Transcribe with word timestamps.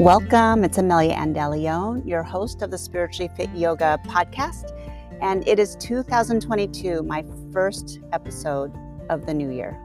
Welcome. 0.00 0.64
It's 0.64 0.78
Amelia 0.78 1.14
Andaleon, 1.14 2.08
your 2.08 2.22
host 2.22 2.62
of 2.62 2.70
the 2.70 2.78
Spiritually 2.78 3.30
Fit 3.36 3.50
Yoga 3.54 3.98
podcast. 4.06 4.74
And 5.20 5.46
it 5.46 5.58
is 5.58 5.76
2022, 5.76 7.02
my 7.02 7.22
first 7.52 8.00
episode 8.14 8.72
of 9.10 9.26
the 9.26 9.34
new 9.34 9.50
year. 9.50 9.78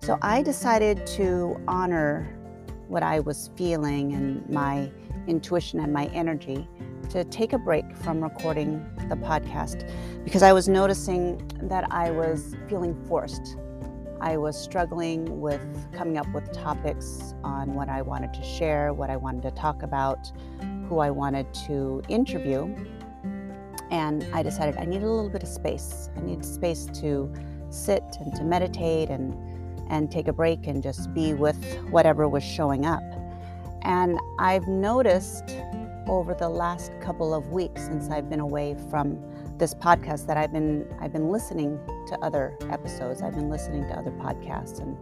So 0.00 0.16
I 0.22 0.42
decided 0.42 1.08
to 1.08 1.60
honor 1.66 2.38
what 2.86 3.02
I 3.02 3.18
was 3.18 3.50
feeling 3.56 4.12
and 4.12 4.48
my 4.48 4.88
intuition 5.26 5.80
and 5.80 5.92
my 5.92 6.06
energy 6.14 6.68
to 7.08 7.24
take 7.24 7.52
a 7.52 7.58
break 7.58 7.96
from 7.96 8.22
recording 8.22 8.78
the 9.08 9.16
podcast 9.16 9.92
because 10.22 10.44
I 10.44 10.52
was 10.52 10.68
noticing 10.68 11.50
that 11.62 11.84
I 11.90 12.12
was 12.12 12.54
feeling 12.68 12.94
forced 13.08 13.56
I 14.20 14.36
was 14.36 14.60
struggling 14.60 15.40
with 15.40 15.60
coming 15.92 16.18
up 16.18 16.30
with 16.32 16.52
topics 16.52 17.34
on 17.42 17.74
what 17.74 17.88
I 17.88 18.02
wanted 18.02 18.34
to 18.34 18.42
share, 18.42 18.92
what 18.92 19.08
I 19.10 19.16
wanted 19.16 19.42
to 19.42 19.50
talk 19.52 19.82
about, 19.82 20.30
who 20.88 20.98
I 20.98 21.10
wanted 21.10 21.52
to 21.66 22.02
interview. 22.08 22.74
And 23.90 24.26
I 24.32 24.42
decided 24.42 24.76
I 24.76 24.84
needed 24.84 25.04
a 25.04 25.10
little 25.10 25.30
bit 25.30 25.42
of 25.42 25.48
space. 25.48 26.10
I 26.16 26.20
needed 26.20 26.44
space 26.44 26.86
to 27.00 27.32
sit 27.70 28.04
and 28.20 28.34
to 28.36 28.44
meditate 28.44 29.10
and 29.10 29.34
and 29.90 30.10
take 30.10 30.28
a 30.28 30.32
break 30.32 30.68
and 30.68 30.82
just 30.82 31.12
be 31.12 31.34
with 31.34 31.58
whatever 31.90 32.28
was 32.28 32.44
showing 32.44 32.86
up. 32.86 33.02
And 33.82 34.20
I've 34.38 34.68
noticed 34.68 35.56
over 36.06 36.34
the 36.34 36.48
last 36.48 36.92
couple 37.00 37.34
of 37.34 37.48
weeks 37.48 37.86
since 37.86 38.08
I've 38.08 38.30
been 38.30 38.40
away 38.40 38.76
from 38.88 39.18
this 39.60 39.74
podcast 39.74 40.26
that 40.26 40.38
I've 40.38 40.52
been 40.52 40.88
I've 41.00 41.12
been 41.12 41.28
listening 41.28 41.78
to 42.08 42.18
other 42.20 42.56
episodes. 42.70 43.22
I've 43.22 43.34
been 43.34 43.50
listening 43.50 43.86
to 43.88 43.94
other 43.94 44.10
podcasts 44.10 44.80
and 44.80 44.96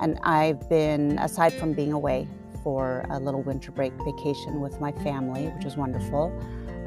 and 0.00 0.18
I've 0.22 0.68
been 0.68 1.18
aside 1.18 1.52
from 1.52 1.72
being 1.72 1.92
away 1.92 2.28
for 2.62 3.04
a 3.10 3.18
little 3.18 3.42
winter 3.42 3.72
break 3.72 3.92
vacation 4.04 4.60
with 4.60 4.80
my 4.80 4.92
family, 4.92 5.48
which 5.48 5.64
is 5.64 5.76
wonderful. 5.76 6.32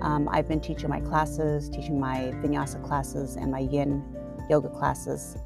Um, 0.02 0.30
I've 0.32 0.48
been 0.48 0.62
teaching 0.62 0.90
my 0.90 1.02
classes, 1.02 1.70
teaching 1.70 2.00
my 2.00 2.32
vinyasa 2.42 2.82
classes 2.84 3.36
and 3.36 3.52
my 3.52 3.60
yin 3.60 4.04
yoga 4.50 4.70
classes. 4.70 5.38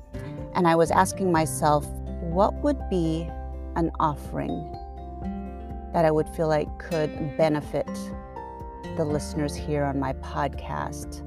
And 0.54 0.68
I 0.68 0.76
was 0.76 0.92
asking 0.92 1.32
myself, 1.32 1.86
what 2.22 2.54
would 2.64 2.78
be 2.90 3.28
an 3.76 3.92
offering 4.00 4.72
that 5.94 6.06
I 6.06 6.12
would 6.12 6.30
feel 6.30 6.48
like 6.48 6.68
could 6.78 7.38
benefit 7.38 7.90
the 8.98 9.04
listeners 9.04 9.56
here 9.56 9.84
on 9.84 10.00
my 10.00 10.14
podcast 10.14 11.25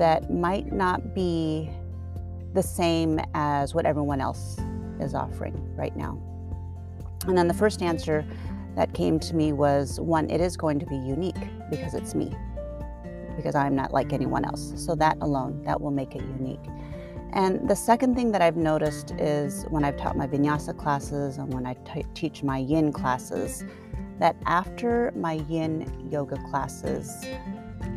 that 0.00 0.32
might 0.32 0.72
not 0.72 1.14
be 1.14 1.70
the 2.54 2.62
same 2.62 3.20
as 3.34 3.74
what 3.74 3.84
everyone 3.84 4.18
else 4.18 4.56
is 4.98 5.14
offering 5.14 5.54
right 5.76 5.94
now. 5.94 6.18
And 7.26 7.36
then 7.36 7.48
the 7.48 7.54
first 7.54 7.82
answer 7.82 8.24
that 8.76 8.94
came 8.94 9.20
to 9.20 9.36
me 9.36 9.52
was 9.52 10.00
one, 10.00 10.30
it 10.30 10.40
is 10.40 10.56
going 10.56 10.78
to 10.78 10.86
be 10.86 10.96
unique 10.96 11.36
because 11.68 11.92
it's 11.92 12.14
me, 12.14 12.34
because 13.36 13.54
I'm 13.54 13.76
not 13.76 13.92
like 13.92 14.14
anyone 14.14 14.46
else. 14.46 14.72
So 14.74 14.94
that 14.94 15.18
alone, 15.20 15.62
that 15.64 15.78
will 15.78 15.90
make 15.90 16.16
it 16.16 16.22
unique. 16.22 16.64
And 17.34 17.68
the 17.68 17.76
second 17.76 18.14
thing 18.14 18.32
that 18.32 18.40
I've 18.40 18.56
noticed 18.56 19.12
is 19.18 19.64
when 19.68 19.84
I've 19.84 19.98
taught 19.98 20.16
my 20.16 20.26
vinyasa 20.26 20.76
classes 20.78 21.36
and 21.36 21.52
when 21.52 21.66
I 21.66 21.74
t- 21.74 22.06
teach 22.14 22.42
my 22.42 22.56
yin 22.56 22.90
classes, 22.90 23.64
that 24.18 24.34
after 24.46 25.12
my 25.14 25.34
yin 25.50 26.08
yoga 26.10 26.38
classes, 26.48 27.22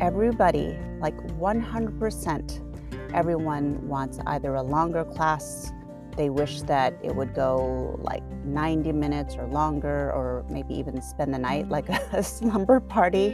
everybody, 0.04 0.78
like 1.00 1.16
100%, 1.40 3.14
everyone 3.14 3.88
wants 3.88 4.20
either 4.28 4.54
a 4.56 4.62
longer 4.62 5.06
class, 5.06 5.72
they 6.18 6.30
wish 6.30 6.62
that 6.64 6.94
it 7.02 7.16
would 7.16 7.34
go 7.34 7.98
like 8.04 8.22
90 8.44 8.92
minutes 8.92 9.38
or 9.38 9.48
longer, 9.48 10.12
or 10.12 10.46
maybe 10.50 10.74
even 10.74 11.02
spend 11.02 11.34
the 11.34 11.40
night 11.40 11.70
like 11.70 11.88
a 12.12 12.22
slumber 12.22 12.82
party. 12.82 13.30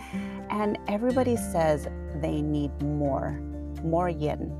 and 0.50 0.78
everybody 0.86 1.36
says 1.36 1.88
they 2.22 2.40
need 2.40 2.70
more, 2.80 3.32
more 3.82 4.08
yin. 4.08 4.56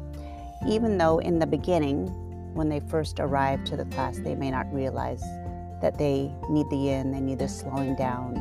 Even 0.68 0.98
though 0.98 1.18
in 1.18 1.38
the 1.38 1.46
beginning, 1.46 2.08
when 2.54 2.68
they 2.68 2.80
first 2.80 3.20
arrive 3.20 3.62
to 3.66 3.76
the 3.76 3.84
class, 3.84 4.18
they 4.18 4.34
may 4.34 4.50
not 4.50 4.66
realize 4.74 5.22
that 5.80 5.96
they 5.96 6.34
need 6.50 6.68
the 6.70 6.76
yin, 6.76 7.12
they 7.12 7.20
need 7.20 7.38
the 7.38 7.46
slowing 7.46 7.94
down, 7.94 8.34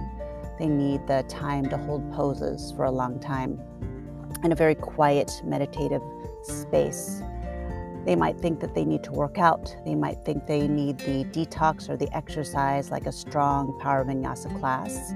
they 0.58 0.68
need 0.68 1.06
the 1.08 1.24
time 1.28 1.70
to 1.70 1.78
hold 1.78 2.12
poses 2.14 2.72
for 2.76 2.86
a 2.86 2.92
long 2.92 3.20
time 3.20 3.62
in 4.44 4.52
a 4.52 4.56
very 4.56 4.76
quiet, 4.76 5.32
meditative 5.44 6.02
space. 6.44 7.22
They 8.06 8.16
might 8.16 8.40
think 8.40 8.60
that 8.60 8.76
they 8.76 8.86
need 8.86 9.04
to 9.06 9.12
work 9.12 9.40
out. 9.40 9.76
They 9.84 9.96
might 9.96 10.24
think 10.24 10.46
they 10.46 10.68
need 10.68 11.00
the 11.00 11.26
detox 11.26 11.90
or 11.90 11.98
the 11.98 12.16
exercise, 12.16 12.92
like 12.92 13.08
a 13.08 13.12
strong 13.12 13.78
power 13.80 14.06
vinyasa 14.06 14.58
class. 14.60 15.14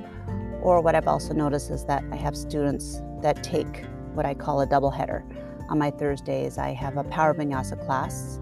Or 0.61 0.81
what 0.81 0.95
I've 0.95 1.07
also 1.07 1.33
noticed 1.33 1.69
is 1.69 1.85
that 1.85 2.03
I 2.11 2.15
have 2.15 2.35
students 2.35 3.01
that 3.21 3.43
take 3.43 3.85
what 4.13 4.25
I 4.25 4.33
call 4.33 4.61
a 4.61 4.65
double 4.65 4.89
header. 4.89 5.23
On 5.69 5.77
my 5.77 5.91
Thursdays, 5.91 6.57
I 6.57 6.73
have 6.73 6.97
a 6.97 7.03
power 7.03 7.35
vinyasa 7.35 7.79
class 7.85 8.39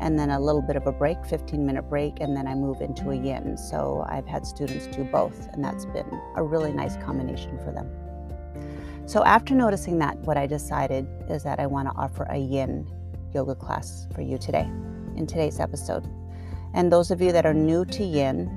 and 0.00 0.18
then 0.18 0.30
a 0.30 0.40
little 0.40 0.62
bit 0.62 0.76
of 0.76 0.86
a 0.86 0.92
break, 0.92 1.24
15 1.26 1.64
minute 1.64 1.88
break, 1.88 2.20
and 2.20 2.36
then 2.36 2.46
I 2.46 2.54
move 2.54 2.80
into 2.80 3.10
a 3.10 3.14
yin. 3.14 3.56
So 3.56 4.04
I've 4.08 4.26
had 4.26 4.46
students 4.46 4.86
do 4.86 5.04
both, 5.04 5.48
and 5.52 5.64
that's 5.64 5.84
been 5.86 6.08
a 6.36 6.42
really 6.42 6.72
nice 6.72 6.96
combination 6.96 7.58
for 7.58 7.72
them. 7.72 7.90
So 9.06 9.24
after 9.24 9.54
noticing 9.54 9.98
that, 9.98 10.18
what 10.18 10.36
I 10.36 10.46
decided 10.46 11.06
is 11.28 11.42
that 11.42 11.58
I 11.58 11.66
want 11.66 11.88
to 11.88 11.94
offer 11.96 12.24
a 12.24 12.36
yin 12.36 12.86
yoga 13.34 13.54
class 13.54 14.06
for 14.14 14.22
you 14.22 14.38
today 14.38 14.68
in 15.16 15.26
today's 15.26 15.60
episode. 15.60 16.06
And 16.74 16.92
those 16.92 17.10
of 17.10 17.20
you 17.20 17.32
that 17.32 17.46
are 17.46 17.54
new 17.54 17.84
to 17.86 18.04
yin, 18.04 18.50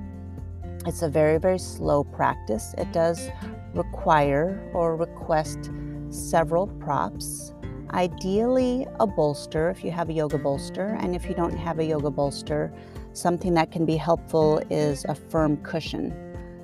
it's 0.86 1.02
a 1.02 1.10
very, 1.10 1.38
very 1.40 1.60
slow 1.60 2.04
practice. 2.04 2.76
It 2.78 2.92
does 2.92 3.30
require 3.74 4.70
or 4.74 4.96
request 4.96 5.72
several 6.10 6.68
props 6.68 7.54
Ideally, 7.94 8.88
a 9.02 9.08
bolster 9.08 9.70
if 9.70 9.84
you 9.84 9.92
have 9.92 10.10
a 10.10 10.14
yoga 10.14 10.38
bolster, 10.38 10.98
and 11.02 11.14
if 11.14 11.26
you 11.26 11.36
don't 11.36 11.58
have 11.58 11.80
a 11.80 11.84
yoga 11.84 12.10
bolster, 12.10 12.74
something 13.12 13.54
that 13.56 13.72
can 13.72 13.86
be 13.86 13.98
helpful 13.98 14.62
is 14.70 15.06
a 15.10 15.16
firm 15.16 15.58
cushion. 15.58 16.14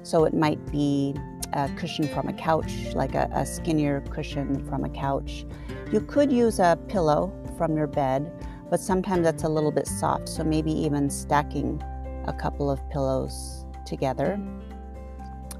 So 0.03 0.23
it 0.23 0.33
might 0.33 0.71
be 0.71 1.15
a 1.51 1.69
cushion 1.75 2.07
from 2.07 2.29
a 2.29 2.33
couch, 2.33 2.71
like 2.95 3.13
a, 3.13 3.29
a 3.33 3.45
skinnier 3.45 4.01
cushion 4.09 4.65
from 4.69 4.85
a 4.85 4.89
couch. 4.89 5.45
You 5.91 5.99
could 5.99 6.31
use 6.31 6.59
a 6.59 6.79
pillow 6.87 7.33
from 7.57 7.75
your 7.75 7.87
bed, 7.87 8.31
but 8.69 8.79
sometimes 8.79 9.23
that's 9.23 9.43
a 9.43 9.49
little 9.49 9.71
bit 9.71 9.87
soft, 9.87 10.29
so 10.29 10.45
maybe 10.45 10.71
even 10.71 11.09
stacking 11.09 11.83
a 12.25 12.33
couple 12.33 12.71
of 12.71 12.79
pillows 12.89 13.65
together. 13.85 14.39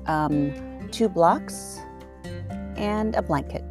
Um, 0.06 0.54
two 0.92 1.10
blocks 1.10 1.80
and 2.78 3.16
a 3.16 3.22
blanket. 3.22 3.66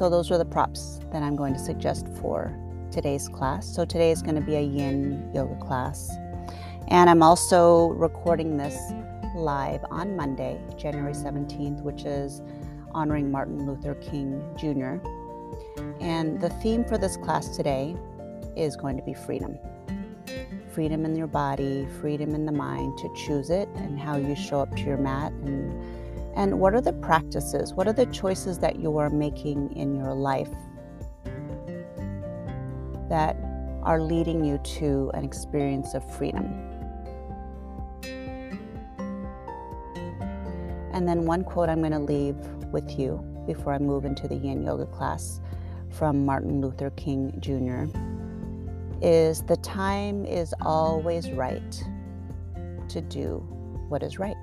So 0.00 0.08
those 0.08 0.30
are 0.30 0.38
the 0.38 0.46
props 0.46 0.98
that 1.12 1.22
I'm 1.22 1.36
going 1.36 1.52
to 1.52 1.58
suggest 1.58 2.08
for 2.22 2.58
today's 2.90 3.28
class. 3.28 3.66
So 3.66 3.84
today 3.84 4.10
is 4.10 4.22
going 4.22 4.34
to 4.34 4.40
be 4.40 4.54
a 4.56 4.62
yin 4.62 5.30
yoga 5.34 5.56
class. 5.56 6.10
And 6.88 7.10
I'm 7.10 7.22
also 7.22 7.88
recording 7.88 8.56
this 8.56 8.78
live 9.36 9.84
on 9.90 10.16
Monday, 10.16 10.58
January 10.78 11.12
17th, 11.12 11.82
which 11.82 12.06
is 12.06 12.40
honoring 12.92 13.30
Martin 13.30 13.66
Luther 13.66 13.94
King 13.96 14.42
Jr. 14.56 15.06
And 16.00 16.40
the 16.40 16.48
theme 16.62 16.82
for 16.82 16.96
this 16.96 17.18
class 17.18 17.54
today 17.54 17.94
is 18.56 18.76
going 18.76 18.96
to 18.96 19.02
be 19.02 19.12
freedom. 19.12 19.58
Freedom 20.72 21.04
in 21.04 21.14
your 21.14 21.26
body, 21.26 21.86
freedom 22.00 22.34
in 22.34 22.46
the 22.46 22.52
mind 22.52 22.96
to 23.00 23.12
choose 23.14 23.50
it, 23.50 23.68
and 23.74 24.00
how 24.00 24.16
you 24.16 24.34
show 24.34 24.60
up 24.60 24.74
to 24.76 24.82
your 24.82 24.96
mat 24.96 25.30
and 25.44 25.78
and 26.36 26.58
what 26.58 26.74
are 26.74 26.80
the 26.80 26.92
practices? 26.92 27.74
What 27.74 27.86
are 27.88 27.92
the 27.92 28.06
choices 28.06 28.58
that 28.60 28.78
you 28.78 28.96
are 28.98 29.10
making 29.10 29.72
in 29.76 29.94
your 29.94 30.14
life 30.14 30.50
that 33.08 33.36
are 33.82 34.00
leading 34.00 34.44
you 34.44 34.58
to 34.58 35.10
an 35.14 35.24
experience 35.24 35.94
of 35.94 36.08
freedom? 36.16 36.44
And 40.92 41.08
then 41.08 41.24
one 41.24 41.44
quote 41.44 41.68
I'm 41.68 41.80
going 41.80 41.92
to 41.92 41.98
leave 41.98 42.36
with 42.72 42.98
you 42.98 43.24
before 43.46 43.72
I 43.72 43.78
move 43.78 44.04
into 44.04 44.28
the 44.28 44.36
yin 44.36 44.62
yoga 44.62 44.86
class 44.86 45.40
from 45.90 46.24
Martin 46.24 46.60
Luther 46.60 46.90
King 46.90 47.34
Jr. 47.40 47.86
is 49.02 49.42
the 49.42 49.56
time 49.56 50.24
is 50.24 50.54
always 50.60 51.30
right 51.32 51.84
to 52.88 53.00
do 53.00 53.38
what 53.88 54.02
is 54.02 54.18
right. 54.18 54.36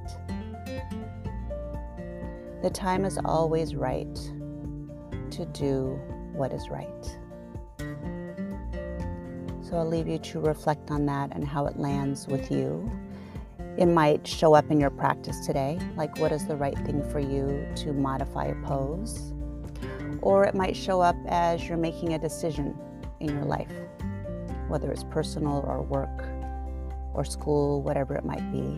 The 2.67 2.73
time 2.73 3.05
is 3.05 3.17
always 3.23 3.75
right 3.75 4.13
to 5.31 5.45
do 5.53 5.97
what 6.33 6.51
is 6.51 6.67
right. 6.67 7.17
So 9.61 9.77
I'll 9.77 9.87
leave 9.87 10.09
you 10.09 10.17
to 10.17 10.41
reflect 10.41 10.91
on 10.91 11.05
that 11.05 11.33
and 11.33 11.47
how 11.47 11.67
it 11.67 11.79
lands 11.79 12.27
with 12.27 12.51
you. 12.51 12.91
It 13.77 13.85
might 13.85 14.27
show 14.27 14.53
up 14.53 14.69
in 14.69 14.81
your 14.81 14.89
practice 14.89 15.45
today, 15.45 15.79
like 15.95 16.19
what 16.19 16.33
is 16.33 16.45
the 16.45 16.57
right 16.57 16.77
thing 16.79 17.09
for 17.09 17.21
you 17.21 17.65
to 17.77 17.93
modify 17.93 18.47
a 18.47 18.55
pose. 18.55 19.31
Or 20.21 20.43
it 20.43 20.53
might 20.53 20.75
show 20.75 20.99
up 20.99 21.15
as 21.29 21.69
you're 21.69 21.77
making 21.77 22.15
a 22.15 22.19
decision 22.19 22.77
in 23.21 23.29
your 23.29 23.45
life, 23.45 23.71
whether 24.67 24.91
it's 24.91 25.05
personal 25.05 25.63
or 25.65 25.83
work 25.83 26.25
or 27.13 27.23
school, 27.23 27.81
whatever 27.81 28.13
it 28.13 28.25
might 28.25 28.51
be. 28.51 28.77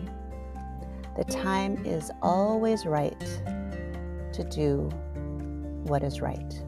The 1.16 1.24
time 1.24 1.84
is 1.84 2.12
always 2.22 2.86
right 2.86 3.20
to 4.40 4.48
do 4.48 4.88
what 5.84 6.02
is 6.02 6.20
right. 6.20 6.62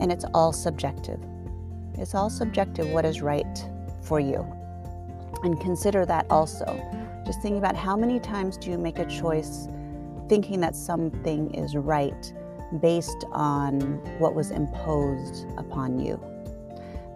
And 0.00 0.10
it's 0.10 0.24
all 0.34 0.52
subjective. 0.52 1.20
It's 1.94 2.14
all 2.14 2.30
subjective 2.30 2.88
what 2.90 3.04
is 3.04 3.20
right 3.20 3.58
for 4.02 4.20
you. 4.20 4.46
And 5.42 5.60
consider 5.60 6.04
that 6.06 6.26
also. 6.30 6.66
Just 7.26 7.42
think 7.42 7.56
about 7.56 7.76
how 7.76 7.96
many 7.96 8.20
times 8.20 8.56
do 8.56 8.70
you 8.70 8.78
make 8.78 8.98
a 8.98 9.06
choice 9.06 9.68
thinking 10.28 10.60
that 10.60 10.76
something 10.76 11.54
is 11.54 11.76
right 11.76 12.32
based 12.80 13.24
on 13.32 13.80
what 14.18 14.34
was 14.34 14.50
imposed 14.50 15.46
upon 15.56 15.98
you, 15.98 16.22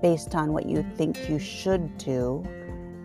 based 0.03 0.35
on 0.35 0.53
what 0.53 0.67
you 0.67 0.85
think 0.97 1.29
you 1.29 1.39
should 1.39 1.97
do 1.97 2.45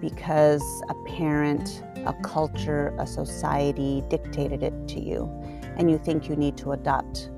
because 0.02 0.64
a 0.90 0.94
parent, 1.06 1.84
a 2.06 2.14
culture, 2.24 2.94
a 3.00 3.06
society 3.06 4.04
dictated 4.10 4.64
it 4.64 4.88
to 4.88 5.00
you, 5.00 5.30
and 5.80 5.90
you 5.90 5.98
think 5.98 6.28
you 6.30 6.36
need 6.36 6.58
to 6.58 6.74
adopt 6.74 7.32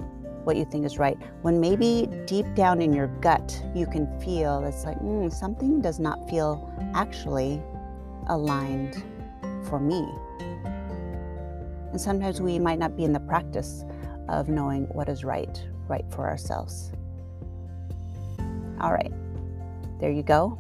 what 0.43 0.57
you 0.57 0.65
think 0.65 0.83
is 0.83 0.97
right. 0.97 1.17
When 1.43 1.61
maybe 1.61 2.09
deep 2.25 2.55
down 2.55 2.81
in 2.81 2.91
your 2.91 3.07
gut, 3.07 3.63
you 3.75 3.85
can 3.85 4.07
feel 4.19 4.63
it's 4.65 4.83
like, 4.83 4.97
mm, 4.99 5.31
something 5.31 5.79
does 5.79 5.99
not 5.99 6.27
feel 6.27 6.67
actually 6.95 7.61
aligned 8.27 9.03
for 9.65 9.79
me. 9.79 10.09
And 11.91 12.01
sometimes 12.01 12.41
we 12.41 12.57
might 12.57 12.79
not 12.79 12.97
be 12.97 13.03
in 13.03 13.13
the 13.13 13.19
practice 13.19 13.85
of 14.27 14.49
knowing 14.49 14.85
what 14.85 15.07
is 15.07 15.23
right, 15.23 15.63
right 15.87 16.05
for 16.09 16.27
ourselves. 16.27 16.91
All 18.79 18.91
right, 18.91 19.13
there 19.99 20.09
you 20.09 20.23
go. 20.23 20.57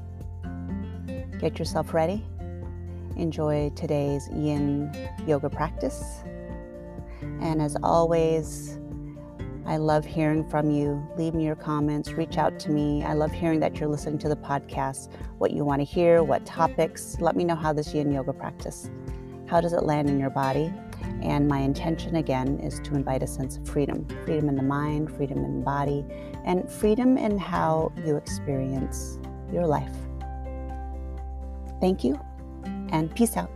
Get 1.39 1.57
yourself 1.57 1.95
ready. 1.95 2.23
Enjoy 3.15 3.71
today's 3.75 4.29
yin 4.29 4.95
yoga 5.25 5.49
practice. 5.49 6.21
And 7.41 7.61
as 7.61 7.75
always, 7.83 8.77
I 9.65 9.77
love 9.77 10.05
hearing 10.05 10.47
from 10.49 10.71
you. 10.71 11.05
Leave 11.17 11.33
me 11.33 11.45
your 11.45 11.55
comments, 11.55 12.11
reach 12.13 12.37
out 12.37 12.59
to 12.59 12.71
me. 12.71 13.03
I 13.03 13.13
love 13.13 13.31
hearing 13.31 13.59
that 13.59 13.79
you're 13.79 13.89
listening 13.89 14.19
to 14.19 14.29
the 14.29 14.35
podcast, 14.35 15.09
what 15.37 15.51
you 15.51 15.63
want 15.63 15.81
to 15.81 15.85
hear, 15.85 16.23
what 16.23 16.45
topics. 16.45 17.17
Let 17.19 17.35
me 17.35 17.43
know 17.43 17.55
how 17.55 17.73
this 17.73 17.93
yin 17.93 18.11
yoga 18.11 18.33
practice, 18.33 18.89
how 19.47 19.61
does 19.61 19.73
it 19.73 19.83
land 19.83 20.09
in 20.09 20.19
your 20.19 20.29
body? 20.29 20.73
And 21.21 21.47
my 21.47 21.59
intention 21.59 22.15
again 22.15 22.59
is 22.59 22.79
to 22.81 22.95
invite 22.95 23.23
a 23.23 23.27
sense 23.27 23.57
of 23.57 23.67
freedom 23.67 24.05
freedom 24.25 24.49
in 24.49 24.55
the 24.55 24.63
mind, 24.63 25.15
freedom 25.15 25.43
in 25.43 25.59
the 25.59 25.65
body, 25.65 26.05
and 26.45 26.69
freedom 26.69 27.17
in 27.17 27.37
how 27.37 27.91
you 28.05 28.15
experience 28.15 29.19
your 29.51 29.67
life. 29.67 29.95
Thank 31.79 32.03
you 32.03 32.19
and 32.91 33.13
peace 33.15 33.35
out. 33.37 33.51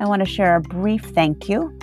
I 0.00 0.06
want 0.06 0.24
to 0.24 0.30
share 0.30 0.56
a 0.56 0.60
brief 0.60 1.02
thank 1.02 1.48
you 1.48 1.76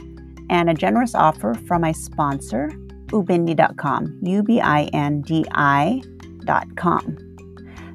and 0.49 0.69
a 0.69 0.73
generous 0.73 1.15
offer 1.15 1.53
from 1.53 1.81
my 1.81 1.91
sponsor, 1.91 2.69
ubindi.com, 3.07 4.19
U 4.23 4.43
B 4.43 4.61
I 4.61 4.83
N 4.93 5.21
D 5.21 5.45
I.com. 5.51 7.17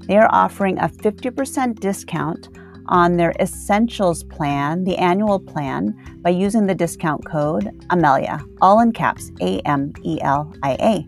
They 0.06 0.16
are 0.16 0.28
offering 0.30 0.78
a 0.78 0.88
50% 0.88 1.80
discount 1.80 2.48
on 2.86 3.16
their 3.16 3.32
Essentials 3.40 4.24
plan, 4.24 4.84
the 4.84 4.96
annual 4.98 5.38
plan, 5.38 5.96
by 6.22 6.30
using 6.30 6.66
the 6.66 6.74
discount 6.74 7.24
code 7.24 7.70
Amelia, 7.90 8.40
all 8.60 8.80
in 8.80 8.92
caps, 8.92 9.30
A 9.40 9.60
M 9.60 9.92
E 10.04 10.20
L 10.20 10.52
I 10.62 10.72
A. 10.80 11.06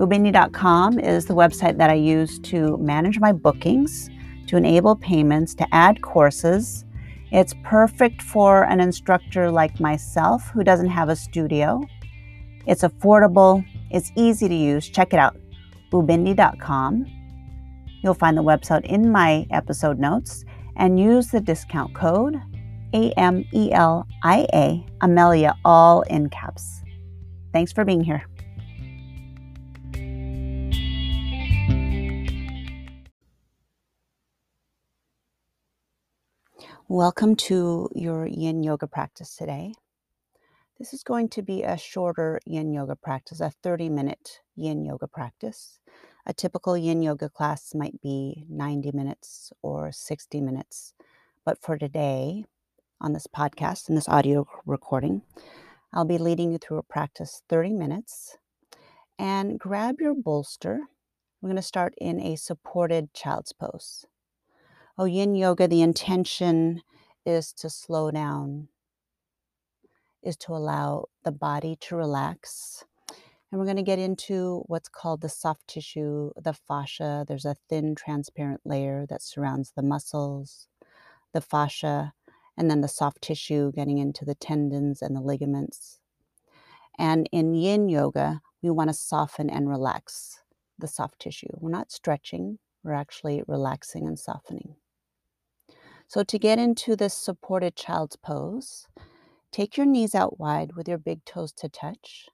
Ubindi.com 0.00 0.98
is 0.98 1.26
the 1.26 1.34
website 1.34 1.76
that 1.78 1.90
I 1.90 1.94
use 1.94 2.38
to 2.40 2.78
manage 2.78 3.20
my 3.20 3.32
bookings, 3.32 4.08
to 4.46 4.56
enable 4.56 4.96
payments, 4.96 5.54
to 5.56 5.74
add 5.74 6.00
courses. 6.00 6.84
It's 7.34 7.52
perfect 7.64 8.22
for 8.22 8.62
an 8.62 8.78
instructor 8.78 9.50
like 9.50 9.80
myself 9.80 10.48
who 10.50 10.62
doesn't 10.62 10.90
have 10.90 11.08
a 11.08 11.16
studio. 11.16 11.82
It's 12.64 12.82
affordable, 12.82 13.66
it's 13.90 14.12
easy 14.14 14.48
to 14.48 14.54
use. 14.54 14.88
Check 14.88 15.12
it 15.12 15.18
out 15.18 15.36
ubindi.com. 15.92 17.06
You'll 18.04 18.14
find 18.14 18.38
the 18.38 18.42
website 18.42 18.84
in 18.84 19.10
my 19.10 19.48
episode 19.50 19.98
notes 19.98 20.44
and 20.76 21.00
use 21.00 21.26
the 21.32 21.40
discount 21.40 21.92
code 21.92 22.40
A 22.94 23.10
M 23.16 23.44
E 23.52 23.72
L 23.72 24.06
I 24.22 24.46
A, 24.54 24.86
Amelia, 25.00 25.56
all 25.64 26.02
in 26.02 26.30
caps. 26.30 26.82
Thanks 27.52 27.72
for 27.72 27.84
being 27.84 28.04
here. 28.04 28.22
Welcome 36.90 37.36
to 37.36 37.88
your 37.94 38.26
yin 38.26 38.62
yoga 38.62 38.86
practice 38.86 39.34
today. 39.36 39.72
This 40.78 40.92
is 40.92 41.02
going 41.02 41.30
to 41.30 41.40
be 41.40 41.62
a 41.62 41.78
shorter 41.78 42.38
yin 42.44 42.74
yoga 42.74 42.94
practice, 42.94 43.40
a 43.40 43.48
30 43.62 43.88
minute 43.88 44.40
yin 44.54 44.84
yoga 44.84 45.08
practice. 45.08 45.80
A 46.26 46.34
typical 46.34 46.76
yin 46.76 47.02
yoga 47.02 47.30
class 47.30 47.74
might 47.74 48.02
be 48.02 48.44
90 48.50 48.92
minutes 48.92 49.50
or 49.62 49.92
60 49.92 50.42
minutes. 50.42 50.92
But 51.42 51.62
for 51.62 51.78
today, 51.78 52.44
on 53.00 53.14
this 53.14 53.26
podcast 53.26 53.88
and 53.88 53.96
this 53.96 54.08
audio 54.08 54.46
recording, 54.66 55.22
I'll 55.90 56.04
be 56.04 56.18
leading 56.18 56.52
you 56.52 56.58
through 56.58 56.76
a 56.76 56.82
practice 56.82 57.42
30 57.48 57.72
minutes. 57.72 58.36
And 59.18 59.58
grab 59.58 60.02
your 60.02 60.14
bolster. 60.14 60.80
We're 61.40 61.48
going 61.48 61.56
to 61.56 61.62
start 61.62 61.94
in 61.96 62.20
a 62.20 62.36
supported 62.36 63.14
child's 63.14 63.54
pose. 63.54 64.04
Oh, 64.96 65.06
yin 65.06 65.34
yoga, 65.34 65.66
the 65.66 65.82
intention 65.82 66.82
is 67.26 67.52
to 67.54 67.70
slow 67.70 68.10
down, 68.10 68.68
is 70.22 70.36
to 70.38 70.52
allow 70.52 71.06
the 71.24 71.32
body 71.32 71.76
to 71.80 71.96
relax 71.96 72.84
and 73.54 73.60
we're 73.60 73.66
going 73.66 73.76
to 73.76 73.84
get 73.84 74.00
into 74.00 74.64
what's 74.66 74.88
called 74.88 75.20
the 75.20 75.28
soft 75.28 75.68
tissue, 75.68 76.32
the 76.36 76.52
fascia. 76.52 77.24
There's 77.28 77.44
a 77.44 77.54
thin, 77.68 77.94
transparent 77.94 78.62
layer 78.64 79.06
that 79.08 79.22
surrounds 79.22 79.70
the 79.70 79.82
muscles, 79.82 80.66
the 81.32 81.40
fascia, 81.40 82.14
and 82.56 82.68
then 82.68 82.80
the 82.80 82.88
soft 82.88 83.22
tissue 83.22 83.70
getting 83.70 83.98
into 83.98 84.24
the 84.24 84.34
tendons 84.34 85.02
and 85.02 85.14
the 85.14 85.20
ligaments. 85.20 86.00
And 86.98 87.28
in 87.30 87.54
yin 87.54 87.88
yoga, 87.88 88.40
we 88.60 88.70
want 88.70 88.90
to 88.90 88.94
soften 88.94 89.48
and 89.48 89.68
relax 89.68 90.40
the 90.76 90.88
soft 90.88 91.20
tissue. 91.20 91.46
We're 91.52 91.70
not 91.70 91.92
stretching, 91.92 92.58
we're 92.82 92.94
actually 92.94 93.44
relaxing 93.46 94.04
and 94.04 94.18
softening. 94.18 94.74
So, 96.06 96.22
to 96.22 96.38
get 96.38 96.58
into 96.58 96.96
this 96.96 97.14
supported 97.14 97.76
child's 97.76 98.16
pose, 98.16 98.86
take 99.50 99.76
your 99.76 99.86
knees 99.86 100.14
out 100.14 100.38
wide 100.38 100.76
with 100.76 100.88
your 100.88 100.98
big 100.98 101.24
toes 101.24 101.52
to 101.54 101.68
touch 101.68 102.28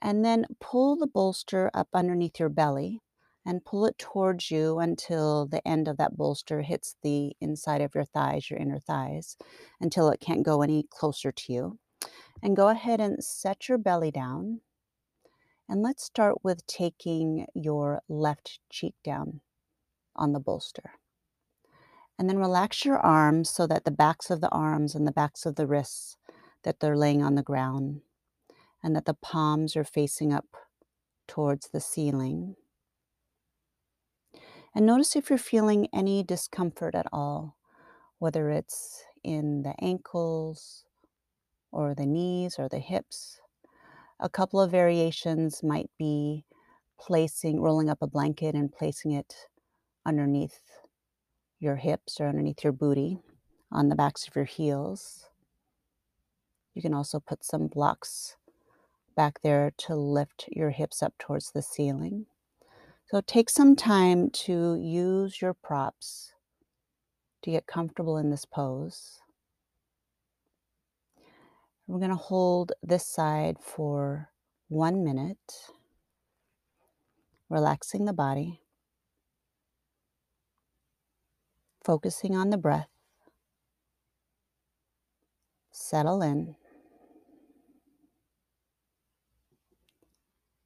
and 0.00 0.24
then 0.24 0.46
pull 0.60 0.96
the 0.96 1.06
bolster 1.06 1.70
up 1.74 1.88
underneath 1.94 2.38
your 2.38 2.48
belly 2.48 3.00
and 3.44 3.64
pull 3.64 3.86
it 3.86 3.96
towards 3.96 4.50
you 4.50 4.78
until 4.80 5.46
the 5.46 5.66
end 5.66 5.86
of 5.88 5.96
that 5.98 6.16
bolster 6.16 6.62
hits 6.62 6.96
the 7.02 7.32
inside 7.40 7.80
of 7.80 7.94
your 7.94 8.04
thighs, 8.04 8.50
your 8.50 8.58
inner 8.58 8.80
thighs, 8.80 9.36
until 9.80 10.10
it 10.10 10.20
can't 10.20 10.42
go 10.42 10.62
any 10.62 10.84
closer 10.90 11.30
to 11.30 11.52
you. 11.52 11.78
And 12.42 12.56
go 12.56 12.68
ahead 12.68 13.00
and 13.00 13.22
set 13.22 13.68
your 13.68 13.78
belly 13.78 14.10
down. 14.10 14.60
And 15.68 15.80
let's 15.80 16.04
start 16.04 16.44
with 16.44 16.66
taking 16.66 17.46
your 17.54 18.02
left 18.08 18.58
cheek 18.68 18.94
down 19.04 19.40
on 20.16 20.32
the 20.32 20.40
bolster. 20.40 20.90
And 22.18 22.28
then 22.28 22.38
relax 22.38 22.84
your 22.84 22.98
arms 22.98 23.50
so 23.50 23.66
that 23.66 23.84
the 23.84 23.90
backs 23.90 24.30
of 24.30 24.40
the 24.40 24.50
arms 24.50 24.94
and 24.94 25.06
the 25.06 25.12
backs 25.12 25.44
of 25.44 25.56
the 25.56 25.66
wrists 25.66 26.16
that 26.62 26.80
they're 26.80 26.96
laying 26.96 27.22
on 27.22 27.34
the 27.34 27.42
ground 27.42 28.00
and 28.82 28.96
that 28.96 29.04
the 29.04 29.14
palms 29.14 29.76
are 29.76 29.84
facing 29.84 30.32
up 30.32 30.46
towards 31.28 31.68
the 31.68 31.80
ceiling. 31.80 32.56
And 34.74 34.86
notice 34.86 35.16
if 35.16 35.28
you're 35.28 35.38
feeling 35.38 35.88
any 35.92 36.22
discomfort 36.22 36.94
at 36.94 37.06
all, 37.12 37.56
whether 38.18 38.50
it's 38.50 39.04
in 39.22 39.62
the 39.62 39.74
ankles 39.82 40.84
or 41.72 41.94
the 41.94 42.06
knees 42.06 42.56
or 42.58 42.68
the 42.68 42.78
hips. 42.78 43.40
A 44.20 44.28
couple 44.28 44.60
of 44.60 44.70
variations 44.70 45.62
might 45.62 45.90
be 45.98 46.44
placing, 46.98 47.60
rolling 47.60 47.90
up 47.90 47.98
a 48.00 48.06
blanket 48.06 48.54
and 48.54 48.72
placing 48.72 49.12
it 49.12 49.34
underneath 50.06 50.60
your 51.60 51.76
hips 51.76 52.20
or 52.20 52.28
underneath 52.28 52.64
your 52.64 52.72
booty 52.72 53.20
on 53.72 53.88
the 53.88 53.96
backs 53.96 54.28
of 54.28 54.36
your 54.36 54.44
heels. 54.46 55.28
You 56.74 56.82
can 56.82 56.94
also 56.94 57.20
put 57.20 57.44
some 57.44 57.68
blocks 57.68 58.36
back 59.16 59.40
there 59.42 59.72
to 59.78 59.94
lift 59.96 60.46
your 60.52 60.70
hips 60.70 61.02
up 61.02 61.14
towards 61.18 61.52
the 61.52 61.62
ceiling. 61.62 62.26
So 63.06 63.20
take 63.20 63.50
some 63.50 63.76
time 63.76 64.30
to 64.30 64.76
use 64.76 65.40
your 65.42 65.54
props 65.54 66.32
to 67.42 67.50
get 67.50 67.66
comfortable 67.66 68.18
in 68.18 68.30
this 68.30 68.44
pose. 68.44 69.20
We're 71.86 71.98
going 71.98 72.10
to 72.10 72.16
hold 72.16 72.72
this 72.82 73.06
side 73.06 73.58
for 73.60 74.30
one 74.68 75.04
minute. 75.04 75.38
relaxing 77.48 78.04
the 78.06 78.12
body, 78.12 78.60
focusing 81.86 82.34
on 82.34 82.50
the 82.50 82.58
breath. 82.58 82.88
Settle 85.70 86.20
in. 86.20 86.56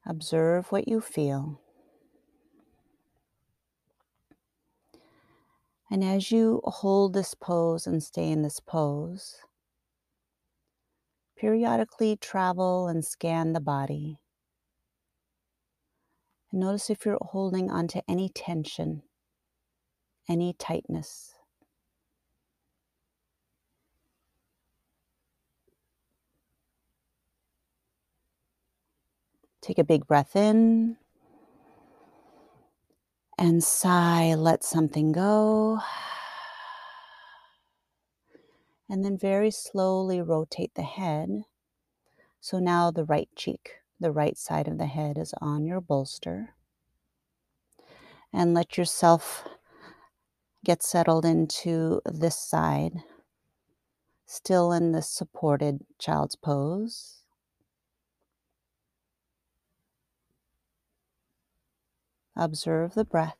Observe 0.03 0.71
what 0.71 0.87
you 0.87 0.99
feel. 0.99 1.61
And 5.91 6.03
as 6.03 6.31
you 6.31 6.59
hold 6.63 7.13
this 7.13 7.35
pose 7.35 7.85
and 7.85 8.01
stay 8.01 8.31
in 8.31 8.41
this 8.41 8.59
pose, 8.59 9.35
periodically 11.37 12.15
travel 12.15 12.87
and 12.87 13.05
scan 13.05 13.53
the 13.53 13.59
body. 13.59 14.17
And 16.51 16.61
notice 16.61 16.89
if 16.89 17.05
you're 17.05 17.19
holding 17.21 17.69
onto 17.69 18.01
any 18.07 18.27
tension, 18.27 19.03
any 20.31 20.53
tightness. 20.53 21.35
Take 29.61 29.77
a 29.77 29.83
big 29.83 30.07
breath 30.07 30.37
in 30.37 30.95
and 33.37 33.61
sigh, 33.61 34.33
let 34.35 34.63
something 34.63 35.11
go. 35.11 35.79
And 38.89 39.03
then 39.03 39.17
very 39.17 39.51
slowly 39.51 40.21
rotate 40.21 40.75
the 40.75 40.83
head. 40.83 41.43
So 42.39 42.59
now 42.59 42.89
the 42.89 43.03
right 43.03 43.29
cheek, 43.35 43.71
the 43.99 44.11
right 44.11 44.37
side 44.37 44.69
of 44.69 44.77
the 44.77 44.85
head 44.85 45.17
is 45.17 45.33
on 45.41 45.65
your 45.65 45.81
bolster. 45.81 46.55
And 48.31 48.53
let 48.53 48.77
yourself 48.77 49.45
get 50.63 50.83
settled 50.83 51.25
into 51.25 52.01
this 52.05 52.37
side, 52.37 52.93
still 54.25 54.71
in 54.71 54.91
the 54.91 55.01
supported 55.01 55.79
child's 55.99 56.35
pose. 56.35 57.17
Observe 62.35 62.93
the 62.93 63.05
breath 63.05 63.35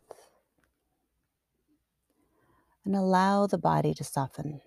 and 2.85 2.95
allow 2.95 3.47
the 3.47 3.57
body 3.57 3.93
to 3.93 4.03
soften. 4.03 4.61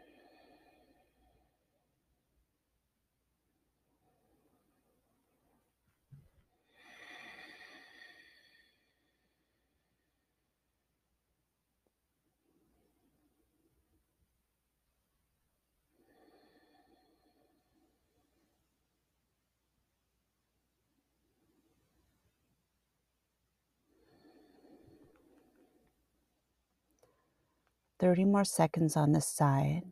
Thirty 28.05 28.27
more 28.27 28.45
seconds 28.45 28.99
on 28.99 29.13
this 29.13 29.27
side. 29.27 29.85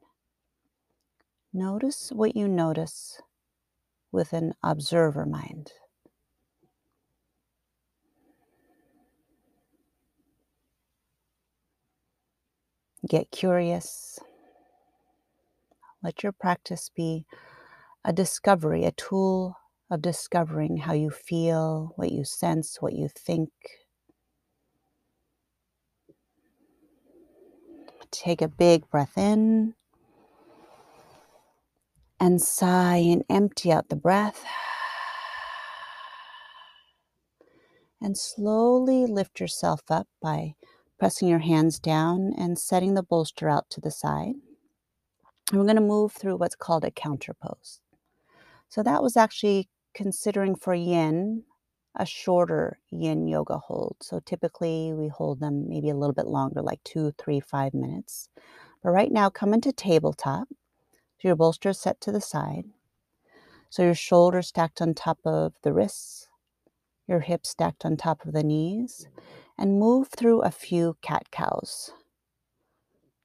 Notice 1.50 2.12
what 2.12 2.36
you 2.36 2.46
notice 2.46 3.22
with 4.12 4.34
an 4.34 4.52
observer 4.62 5.24
mind. 5.24 5.72
Get 13.08 13.30
curious. 13.30 14.18
Let 16.02 16.22
your 16.22 16.32
practice 16.32 16.90
be 16.94 17.24
a 18.04 18.12
discovery, 18.12 18.84
a 18.84 18.92
tool 18.92 19.56
of 19.90 20.02
discovering 20.02 20.76
how 20.76 20.92
you 20.92 21.08
feel, 21.08 21.94
what 21.96 22.12
you 22.12 22.26
sense, 22.26 22.76
what 22.82 22.92
you 22.92 23.08
think. 23.08 23.48
Take 28.12 28.42
a 28.42 28.48
big 28.48 28.88
breath 28.90 29.16
in 29.16 29.74
and 32.20 32.40
sigh 32.40 32.98
and 32.98 33.24
empty 33.28 33.72
out 33.72 33.88
the 33.88 33.96
breath. 33.96 34.44
And 38.00 38.16
slowly 38.16 39.06
lift 39.06 39.40
yourself 39.40 39.80
up 39.88 40.06
by 40.20 40.54
pressing 40.98 41.26
your 41.26 41.40
hands 41.40 41.80
down 41.80 42.32
and 42.36 42.58
setting 42.58 42.94
the 42.94 43.02
bolster 43.02 43.48
out 43.48 43.70
to 43.70 43.80
the 43.80 43.90
side. 43.90 44.34
And 45.50 45.58
we're 45.58 45.66
going 45.66 45.76
to 45.76 45.82
move 45.82 46.12
through 46.12 46.36
what's 46.36 46.54
called 46.54 46.84
a 46.84 46.90
counter 46.90 47.34
pose. 47.34 47.80
So 48.68 48.82
that 48.82 49.02
was 49.02 49.16
actually 49.16 49.68
considering 49.94 50.54
for 50.54 50.74
yin 50.74 51.44
a 51.96 52.06
shorter 52.06 52.78
yin 52.90 53.28
yoga 53.28 53.58
hold. 53.58 53.96
So 54.02 54.20
typically 54.24 54.92
we 54.94 55.08
hold 55.08 55.40
them 55.40 55.68
maybe 55.68 55.90
a 55.90 55.96
little 55.96 56.14
bit 56.14 56.26
longer, 56.26 56.62
like 56.62 56.82
two, 56.84 57.12
three, 57.18 57.40
five 57.40 57.74
minutes. 57.74 58.28
But 58.82 58.90
right 58.90 59.12
now, 59.12 59.30
come 59.30 59.54
into 59.54 59.72
tabletop. 59.72 60.48
So 61.20 61.28
your 61.28 61.36
bolster 61.36 61.70
is 61.70 61.80
set 61.80 62.00
to 62.02 62.12
the 62.12 62.20
side. 62.20 62.64
So 63.70 63.82
your 63.84 63.94
shoulders 63.94 64.48
stacked 64.48 64.82
on 64.82 64.94
top 64.94 65.18
of 65.24 65.54
the 65.62 65.72
wrists, 65.72 66.28
your 67.08 67.20
hips 67.20 67.50
stacked 67.50 67.84
on 67.84 67.96
top 67.96 68.26
of 68.26 68.32
the 68.32 68.42
knees, 68.42 69.08
and 69.58 69.80
move 69.80 70.08
through 70.08 70.42
a 70.42 70.50
few 70.50 70.96
cat 71.02 71.30
cows. 71.30 71.92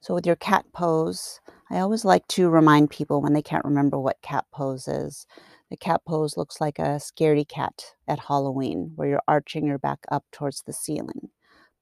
So, 0.00 0.14
with 0.14 0.26
your 0.26 0.36
cat 0.36 0.66
pose, 0.72 1.40
I 1.70 1.80
always 1.80 2.04
like 2.04 2.26
to 2.28 2.48
remind 2.50 2.90
people 2.90 3.20
when 3.20 3.32
they 3.32 3.42
can't 3.42 3.64
remember 3.64 3.98
what 3.98 4.22
cat 4.22 4.46
pose 4.52 4.88
is. 4.88 5.26
The 5.70 5.76
cat 5.76 6.02
pose 6.06 6.36
looks 6.36 6.60
like 6.60 6.78
a 6.78 6.98
scaredy 6.98 7.46
cat 7.46 7.94
at 8.06 8.20
Halloween, 8.20 8.92
where 8.94 9.08
you're 9.08 9.22
arching 9.28 9.66
your 9.66 9.78
back 9.78 10.00
up 10.10 10.24
towards 10.32 10.62
the 10.62 10.72
ceiling, 10.72 11.30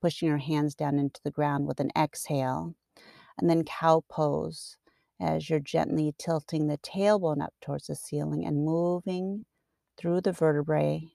pushing 0.01 0.29
your 0.29 0.39
hands 0.39 0.75
down 0.75 0.99
into 0.99 1.21
the 1.23 1.31
ground 1.31 1.67
with 1.67 1.79
an 1.79 1.91
exhale, 1.97 2.75
and 3.39 3.49
then 3.49 3.65
cow 3.65 4.03
pose 4.09 4.77
as 5.21 5.49
you're 5.49 5.61
gently 5.61 6.15
tilting 6.19 6.67
the 6.67 6.79
tailbone 6.79 7.41
up 7.43 7.55
towards 7.61 7.87
the 7.87 7.95
ceiling 7.95 8.45
and 8.45 8.65
moving 8.65 9.45
through 9.97 10.21
the 10.21 10.33
vertebrae 10.33 11.13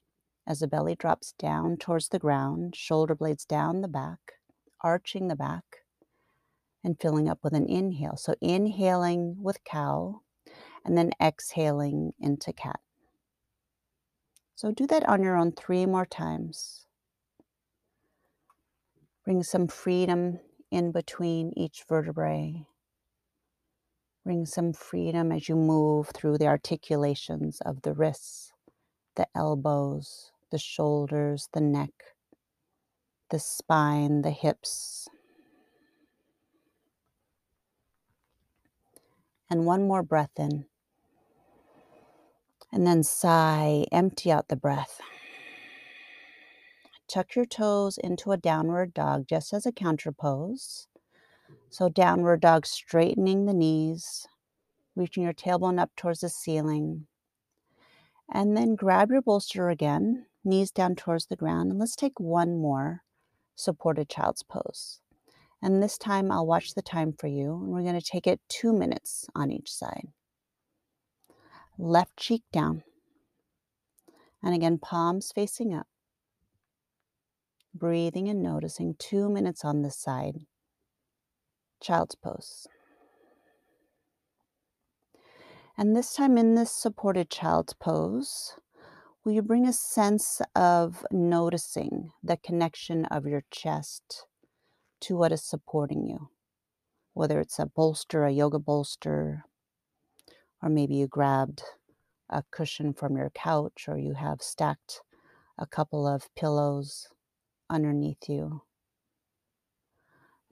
as 0.47 0.59
the 0.59 0.67
belly 0.67 0.95
drops 0.95 1.33
down 1.37 1.77
towards 1.77 2.09
the 2.09 2.19
ground, 2.19 2.75
shoulder 2.75 3.15
blades 3.15 3.45
down 3.45 3.81
the 3.81 3.87
back, 3.87 4.19
arching 4.81 5.27
the 5.27 5.35
back, 5.35 5.63
and 6.83 6.99
filling 6.99 7.29
up 7.29 7.39
with 7.43 7.53
an 7.53 7.67
inhale. 7.67 8.17
So, 8.17 8.35
inhaling 8.41 9.35
with 9.41 9.63
cow 9.63 10.21
and 10.85 10.97
then 10.97 11.11
exhaling 11.21 12.13
into 12.19 12.53
cat. 12.53 12.79
So, 14.55 14.71
do 14.71 14.87
that 14.87 15.07
on 15.07 15.23
your 15.23 15.37
own 15.37 15.51
three 15.53 15.85
more 15.85 16.05
times. 16.05 16.85
Bring 19.25 19.43
some 19.43 19.67
freedom 19.67 20.39
in 20.71 20.91
between 20.91 21.53
each 21.57 21.83
vertebrae. 21.87 22.65
Bring 24.23 24.45
some 24.45 24.73
freedom 24.73 25.31
as 25.31 25.49
you 25.49 25.55
move 25.55 26.09
through 26.09 26.37
the 26.37 26.47
articulations 26.47 27.61
of 27.61 27.81
the 27.81 27.93
wrists, 27.93 28.51
the 29.15 29.27
elbows, 29.35 30.31
the 30.51 30.59
shoulders, 30.59 31.49
the 31.53 31.61
neck, 31.61 31.91
the 33.31 33.39
spine, 33.39 34.21
the 34.21 34.31
hips. 34.31 35.07
And 39.49 39.65
one 39.65 39.87
more 39.87 40.03
breath 40.03 40.39
in. 40.39 40.65
And 42.71 42.87
then 42.87 43.03
sigh, 43.03 43.85
empty 43.91 44.31
out 44.31 44.47
the 44.47 44.55
breath. 44.55 45.01
Tuck 47.07 47.35
your 47.35 47.45
toes 47.45 47.97
into 47.97 48.31
a 48.31 48.37
downward 48.37 48.93
dog 48.93 49.25
just 49.27 49.51
as 49.51 49.65
a 49.65 49.71
counter 49.73 50.13
pose. 50.13 50.87
So, 51.69 51.89
downward 51.89 52.39
dog, 52.39 52.65
straightening 52.65 53.45
the 53.45 53.53
knees, 53.53 54.25
reaching 54.95 55.23
your 55.23 55.33
tailbone 55.33 55.79
up 55.79 55.91
towards 55.97 56.21
the 56.21 56.29
ceiling. 56.29 57.07
And 58.33 58.55
then 58.55 58.75
grab 58.75 59.11
your 59.11 59.21
bolster 59.21 59.69
again, 59.69 60.25
knees 60.45 60.71
down 60.71 60.95
towards 60.95 61.25
the 61.25 61.35
ground. 61.35 61.71
And 61.71 61.79
let's 61.79 61.97
take 61.97 62.17
one 62.17 62.57
more 62.57 63.03
supported 63.55 64.07
child's 64.07 64.43
pose. 64.43 65.01
And 65.61 65.83
this 65.83 65.97
time 65.97 66.31
I'll 66.31 66.47
watch 66.47 66.73
the 66.73 66.81
time 66.81 67.11
for 67.11 67.27
you. 67.27 67.55
And 67.55 67.67
we're 67.67 67.83
going 67.83 67.99
to 67.99 68.01
take 68.01 68.25
it 68.25 68.39
two 68.47 68.71
minutes 68.71 69.27
on 69.35 69.51
each 69.51 69.71
side 69.71 70.07
left 71.81 72.17
cheek 72.17 72.43
down. 72.51 72.83
And 74.43 74.53
again, 74.53 74.77
palms 74.77 75.31
facing 75.33 75.73
up. 75.73 75.87
Breathing 77.73 78.27
and 78.27 78.41
noticing 78.41 78.95
two 78.97 79.29
minutes 79.29 79.63
on 79.63 79.81
this 79.81 79.97
side. 79.97 80.41
Child's 81.81 82.15
pose. 82.15 82.67
And 85.77 85.95
this 85.95 86.13
time 86.13 86.37
in 86.37 86.55
this 86.55 86.71
supported 86.71 87.29
child's 87.29 87.73
pose, 87.73 88.55
Will 89.23 89.33
you 89.33 89.43
bring 89.43 89.67
a 89.67 89.73
sense 89.73 90.41
of 90.55 91.05
noticing 91.11 92.11
the 92.23 92.37
connection 92.37 93.05
of 93.05 93.27
your 93.27 93.43
chest 93.51 94.25
to 95.01 95.15
what 95.15 95.31
is 95.31 95.43
supporting 95.43 96.07
you? 96.07 96.29
Whether 97.13 97.39
it's 97.39 97.59
a 97.59 97.67
bolster, 97.67 98.25
a 98.25 98.31
yoga 98.31 98.57
bolster, 98.57 99.45
or 100.61 100.69
maybe 100.69 100.95
you 100.95 101.07
grabbed 101.07 101.63
a 102.29 102.43
cushion 102.51 102.93
from 102.93 103.17
your 103.17 103.29
couch 103.31 103.85
or 103.87 103.97
you 103.97 104.13
have 104.13 104.41
stacked 104.41 105.01
a 105.57 105.65
couple 105.65 106.07
of 106.07 106.33
pillows 106.35 107.09
underneath 107.69 108.29
you. 108.29 108.63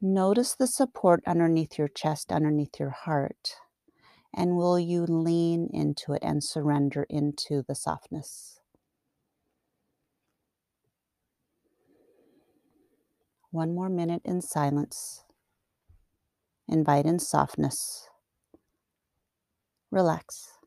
Notice 0.01 0.56
the 0.56 0.68
support 0.68 1.22
underneath 1.28 1.78
your 1.78 1.89
chest, 1.89 2.32
underneath 2.32 2.80
your 2.80 2.89
heart, 2.92 3.56
and 4.34 4.56
will 4.56 4.80
you 4.80 5.04
lean 5.04 5.70
into 5.74 6.13
it 6.13 6.24
and 6.24 6.44
surrender 6.44 7.06
into 7.10 7.63
the 7.68 7.75
softness? 7.75 8.60
One 13.51 13.74
more 13.74 13.89
minute 13.89 14.22
in 14.25 14.42
silence. 14.42 15.24
Invite 16.68 17.06
in 17.06 17.20
softness. 17.20 18.09
Relax. 19.91 20.59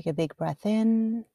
Take 0.00 0.06
a 0.06 0.14
big 0.14 0.34
breath 0.38 0.64
in 0.64 1.26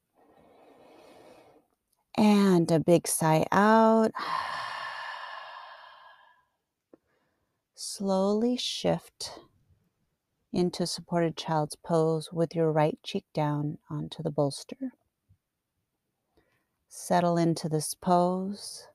and 2.16 2.68
a 2.68 2.80
big 2.80 3.06
sigh 3.06 3.46
out. 3.52 4.10
Slowly 7.76 8.56
shift 8.56 9.38
into 10.52 10.84
supported 10.84 11.36
child's 11.36 11.76
pose 11.76 12.32
with 12.32 12.56
your 12.56 12.72
right 12.72 12.98
cheek 13.04 13.24
down 13.32 13.78
onto 13.88 14.20
the 14.20 14.32
bolster. 14.32 14.94
Settle 16.88 17.38
into 17.38 17.68
this 17.68 17.94
pose. 17.94 18.88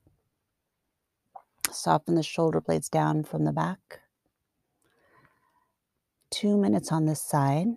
Soften 1.70 2.14
the 2.14 2.22
shoulder 2.22 2.60
blades 2.60 2.90
down 2.90 3.24
from 3.24 3.44
the 3.44 3.52
back. 3.52 4.00
Two 6.30 6.58
minutes 6.58 6.92
on 6.92 7.06
this 7.06 7.22
side. 7.22 7.68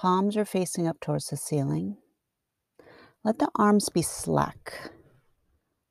Palms 0.00 0.34
are 0.38 0.46
facing 0.46 0.88
up 0.88 0.98
towards 0.98 1.26
the 1.26 1.36
ceiling. 1.36 1.98
Let 3.22 3.38
the 3.38 3.50
arms 3.56 3.90
be 3.90 4.00
slack, 4.00 4.92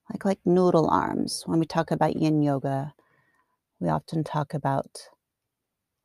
like 0.10 0.26
like 0.26 0.40
noodle 0.44 0.90
arms. 0.90 1.44
When 1.46 1.60
we 1.60 1.68
talk 1.68 1.92
about 1.92 2.16
yin 2.16 2.42
yoga, 2.42 2.96
we 3.80 3.88
often 3.88 4.24
talk 4.24 4.56
about 4.56 5.10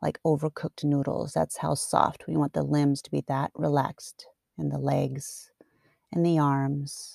like 0.03 0.19
overcooked 0.23 0.85
noodles. 0.85 1.33
That's 1.33 1.57
how 1.57 1.73
soft. 1.73 2.25
We 2.29 2.37
want 2.37 2.53
the 2.53 2.63
limbs 2.63 3.01
to 3.01 3.11
be 3.11 3.25
that 3.27 3.53
relaxed 3.55 4.27
and 4.59 4.71
the 4.71 4.77
legs 4.77 5.51
and 6.13 6.27
the 6.27 6.39
arms. 6.39 7.15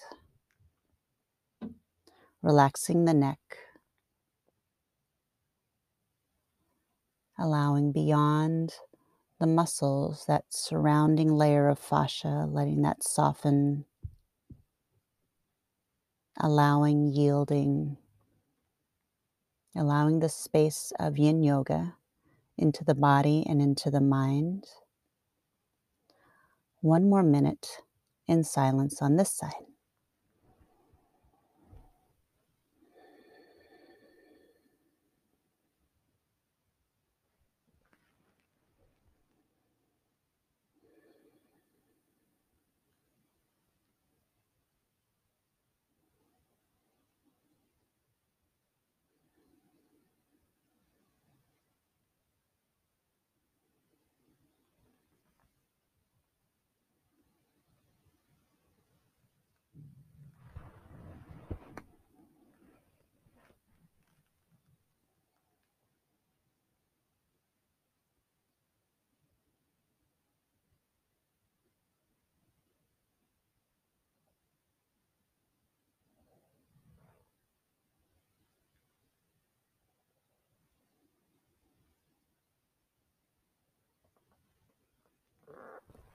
Relaxing 2.42 3.06
the 3.06 3.14
neck. 3.14 3.38
Allowing 7.38 7.92
beyond 7.92 8.74
the 9.40 9.48
muscles, 9.48 10.26
that 10.28 10.46
surrounding 10.50 11.32
layer 11.34 11.70
of 11.70 11.80
fascia, 11.80 12.48
letting 12.50 12.82
that 12.84 13.04
soften, 13.04 13.86
allowing, 16.40 17.08
yielding, 17.08 17.98
allowing 19.76 20.20
the 20.20 20.30
space 20.30 20.92
of 21.00 21.18
yin 21.18 21.44
yoga 21.44 21.96
into 22.58 22.84
the 22.84 22.96
body 22.96 23.46
and 23.48 23.62
into 23.62 23.90
the 23.90 24.02
mind. 24.02 24.66
One 26.82 27.10
more 27.10 27.24
minute 27.24 27.82
in 28.28 28.44
silence 28.44 29.02
on 29.02 29.16
this 29.16 29.32
side. 29.32 29.69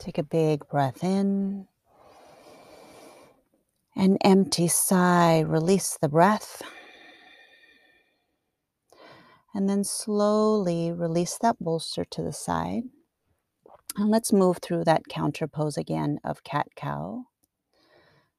Take 0.04 0.18
a 0.18 0.22
big 0.22 0.68
breath 0.68 1.02
in. 1.02 1.66
An 3.96 4.18
empty 4.22 4.68
sigh, 4.68 5.40
release 5.40 5.96
the 5.98 6.10
breath. 6.10 6.60
And 9.54 9.66
then 9.66 9.82
slowly 9.82 10.92
release 10.92 11.38
that 11.38 11.56
bolster 11.58 12.04
to 12.04 12.22
the 12.22 12.34
side. 12.34 12.82
And 13.96 14.10
let's 14.10 14.30
move 14.30 14.58
through 14.58 14.84
that 14.84 15.08
counter 15.08 15.48
pose 15.48 15.78
again 15.78 16.18
of 16.22 16.44
cat 16.44 16.66
cow. 16.76 17.24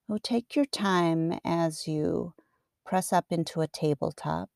Oh, 0.08 0.20
take 0.22 0.56
your 0.56 0.66
time 0.66 1.40
as 1.44 1.88
you 1.88 2.36
press 2.86 3.12
up 3.12 3.26
into 3.32 3.62
a 3.62 3.68
tabletop 3.68 4.52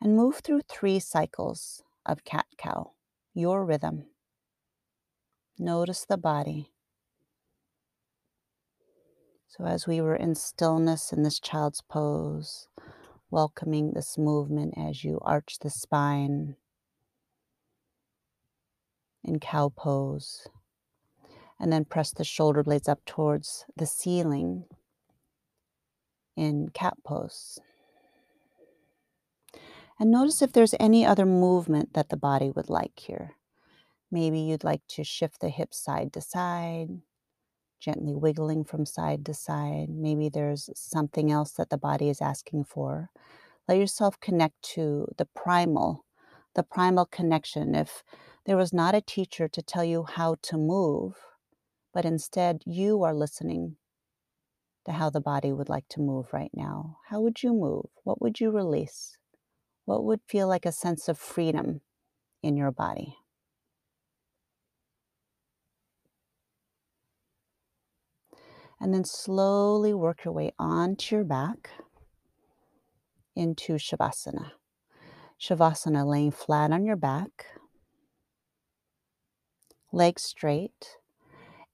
and 0.00 0.14
move 0.14 0.36
through 0.36 0.60
three 0.68 1.00
cycles 1.00 1.82
of 2.06 2.22
cat 2.22 2.46
cow, 2.56 2.92
your 3.34 3.64
rhythm. 3.64 4.04
Notice 5.60 6.04
the 6.04 6.16
body. 6.16 6.70
So, 9.48 9.64
as 9.64 9.88
we 9.88 10.00
were 10.00 10.14
in 10.14 10.36
stillness 10.36 11.12
in 11.12 11.24
this 11.24 11.40
child's 11.40 11.80
pose, 11.80 12.68
welcoming 13.28 13.92
this 13.92 14.16
movement 14.16 14.74
as 14.76 15.02
you 15.02 15.18
arch 15.22 15.58
the 15.60 15.70
spine 15.70 16.54
in 19.24 19.40
cow 19.40 19.72
pose, 19.74 20.46
and 21.58 21.72
then 21.72 21.84
press 21.84 22.12
the 22.12 22.22
shoulder 22.22 22.62
blades 22.62 22.88
up 22.88 23.04
towards 23.04 23.64
the 23.76 23.86
ceiling 23.86 24.64
in 26.36 26.68
cat 26.68 26.94
pose. 27.04 27.58
And 29.98 30.12
notice 30.12 30.40
if 30.40 30.52
there's 30.52 30.76
any 30.78 31.04
other 31.04 31.26
movement 31.26 31.94
that 31.94 32.10
the 32.10 32.16
body 32.16 32.52
would 32.54 32.70
like 32.70 32.96
here. 33.00 33.37
Maybe 34.10 34.40
you'd 34.40 34.64
like 34.64 34.82
to 34.88 35.04
shift 35.04 35.40
the 35.40 35.50
hips 35.50 35.78
side 35.78 36.12
to 36.14 36.20
side, 36.20 36.88
gently 37.80 38.14
wiggling 38.14 38.64
from 38.64 38.86
side 38.86 39.24
to 39.26 39.34
side. 39.34 39.88
Maybe 39.90 40.28
there's 40.28 40.70
something 40.74 41.30
else 41.30 41.52
that 41.52 41.70
the 41.70 41.78
body 41.78 42.08
is 42.08 42.22
asking 42.22 42.64
for, 42.64 43.10
Let 43.68 43.78
yourself 43.78 44.18
connect 44.20 44.62
to 44.74 45.08
the 45.18 45.26
primal, 45.26 46.06
the 46.54 46.62
primal 46.62 47.06
connection. 47.06 47.74
If 47.74 48.02
there 48.46 48.56
was 48.56 48.72
not 48.72 48.94
a 48.94 49.02
teacher 49.02 49.46
to 49.48 49.62
tell 49.62 49.84
you 49.84 50.04
how 50.04 50.36
to 50.42 50.56
move, 50.56 51.14
but 51.92 52.06
instead 52.06 52.62
you 52.64 53.02
are 53.02 53.14
listening 53.14 53.76
to 54.86 54.92
how 54.92 55.10
the 55.10 55.20
body 55.20 55.52
would 55.52 55.68
like 55.68 55.86
to 55.90 56.00
move 56.00 56.32
right 56.32 56.50
now, 56.54 56.96
how 57.08 57.20
would 57.20 57.42
you 57.42 57.52
move? 57.52 57.86
What 58.04 58.22
would 58.22 58.40
you 58.40 58.50
release? 58.50 59.18
What 59.84 60.04
would 60.04 60.20
feel 60.26 60.48
like 60.48 60.64
a 60.64 60.72
sense 60.72 61.08
of 61.08 61.18
freedom 61.18 61.82
in 62.42 62.56
your 62.56 62.70
body? 62.70 63.16
And 68.80 68.94
then 68.94 69.04
slowly 69.04 69.92
work 69.92 70.24
your 70.24 70.34
way 70.34 70.52
onto 70.58 71.16
your 71.16 71.24
back 71.24 71.70
into 73.34 73.74
Shavasana. 73.74 74.52
Shavasana, 75.40 76.06
laying 76.06 76.32
flat 76.32 76.72
on 76.72 76.84
your 76.84 76.96
back, 76.96 77.46
legs 79.92 80.22
straight, 80.22 80.98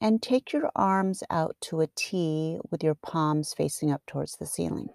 and 0.00 0.22
take 0.22 0.52
your 0.52 0.70
arms 0.76 1.22
out 1.30 1.56
to 1.62 1.80
a 1.80 1.88
T 1.94 2.58
with 2.70 2.84
your 2.84 2.94
palms 2.94 3.54
facing 3.54 3.90
up 3.90 4.02
towards 4.06 4.36
the 4.36 4.46
ceiling. 4.46 4.88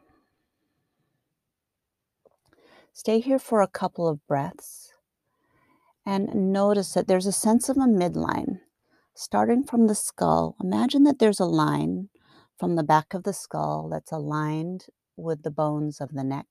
Stay 2.93 3.19
here 3.19 3.39
for 3.39 3.61
a 3.61 3.67
couple 3.67 4.07
of 4.07 4.25
breaths 4.27 4.93
and 6.05 6.53
notice 6.53 6.93
that 6.93 7.07
there's 7.07 7.25
a 7.25 7.31
sense 7.31 7.69
of 7.69 7.77
a 7.77 7.81
midline 7.81 8.59
starting 9.19 9.65
from 9.65 9.87
the 9.87 9.95
skull. 9.95 10.55
Imagine 10.63 11.03
that 11.03 11.19
there's 11.19 11.41
a 11.41 11.45
line 11.45 12.07
from 12.57 12.77
the 12.77 12.83
back 12.83 13.13
of 13.13 13.23
the 13.23 13.33
skull 13.33 13.89
that's 13.89 14.13
aligned 14.13 14.85
with 15.17 15.43
the 15.43 15.51
bones 15.51 15.99
of 15.99 16.13
the 16.13 16.23
neck, 16.23 16.47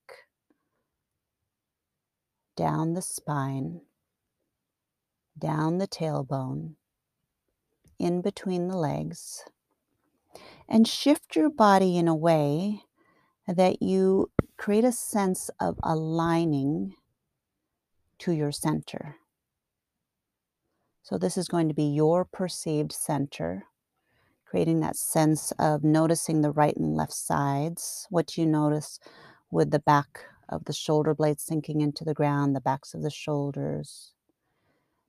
down 2.59 2.93
the 2.93 3.01
spine, 3.01 3.81
down 5.39 5.79
the 5.79 5.89
tailbone, 5.89 6.75
in 7.99 8.21
between 8.21 8.69
the 8.69 8.77
legs, 8.77 9.45
and 10.69 10.87
shift 10.87 11.35
your 11.35 11.49
body 11.49 11.97
in 11.97 12.07
a 12.07 12.15
way 12.15 12.83
that 13.47 13.81
you 13.81 14.31
create 14.59 14.85
a 14.85 14.93
sense 14.93 15.49
of 15.59 15.81
aligning 15.83 16.95
to 18.19 18.33
your 18.33 18.53
center. 18.53 19.17
So, 21.09 21.17
this 21.17 21.39
is 21.39 21.49
going 21.49 21.69
to 21.69 21.75
be 21.75 21.87
your 21.87 22.27
perceived 22.27 22.93
center, 22.93 23.65
creating 24.45 24.81
that 24.81 24.95
sense 24.95 25.53
of 25.53 25.83
noticing 25.83 26.43
the 26.43 26.51
right 26.51 26.77
and 26.77 26.95
left 26.95 27.15
sides. 27.15 28.07
What 28.11 28.37
you 28.37 28.45
notice 28.45 29.01
with 29.51 29.71
the 29.71 29.79
back 29.79 30.25
of 30.51 30.67
the 30.67 30.75
shoulder 30.75 31.15
blades 31.15 31.43
sinking 31.43 31.81
into 31.81 32.05
the 32.05 32.13
ground, 32.13 32.55
the 32.55 32.61
backs 32.61 32.93
of 32.93 33.01
the 33.01 33.11
shoulders, 33.11 34.13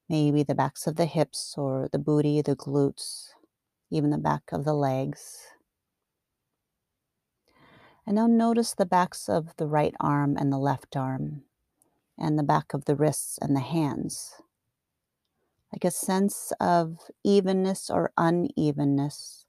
maybe 0.08 0.42
the 0.42 0.56
backs 0.56 0.88
of 0.88 0.96
the 0.96 1.06
hips 1.06 1.56
or 1.58 1.90
the 1.92 2.00
booty, 2.00 2.42
the 2.42 2.56
glutes, 2.56 3.32
even 3.92 4.10
the 4.10 4.18
back 4.18 4.54
of 4.54 4.64
the 4.64 4.76
legs. 4.76 5.48
And 8.08 8.16
now 8.16 8.28
notice 8.28 8.74
the 8.74 8.86
backs 8.86 9.28
of 9.28 9.54
the 9.58 9.68
right 9.68 9.96
arm 10.00 10.38
and 10.40 10.50
the 10.50 10.58
left 10.58 10.96
arm, 10.96 11.44
and 12.18 12.40
the 12.40 12.44
back 12.44 12.74
of 12.74 12.86
the 12.86 12.96
wrists 12.96 13.38
and 13.42 13.54
the 13.54 13.60
hands. 13.60 14.42
Like 15.72 15.86
a 15.86 15.92
sense 15.92 16.52
of 16.60 16.98
evenness 17.24 17.90
or 17.90 18.12
unevenness. 18.18 19.46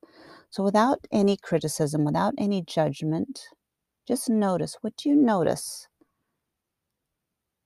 So, 0.51 0.63
without 0.63 1.07
any 1.13 1.37
criticism, 1.37 2.05
without 2.05 2.35
any 2.37 2.63
judgment, 2.63 3.41
just 4.07 4.29
notice 4.29 4.77
what 4.81 4.97
do 4.97 5.09
you 5.09 5.17
notice 5.17 5.89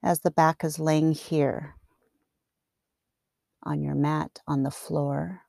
as 0.03 0.21
the 0.21 0.31
back 0.31 0.63
is 0.63 0.79
laying 0.79 1.13
here 1.13 1.77
on 3.63 3.83
your 3.83 3.95
mat, 3.95 4.41
on 4.47 4.63
the 4.63 4.71
floor. 4.71 5.41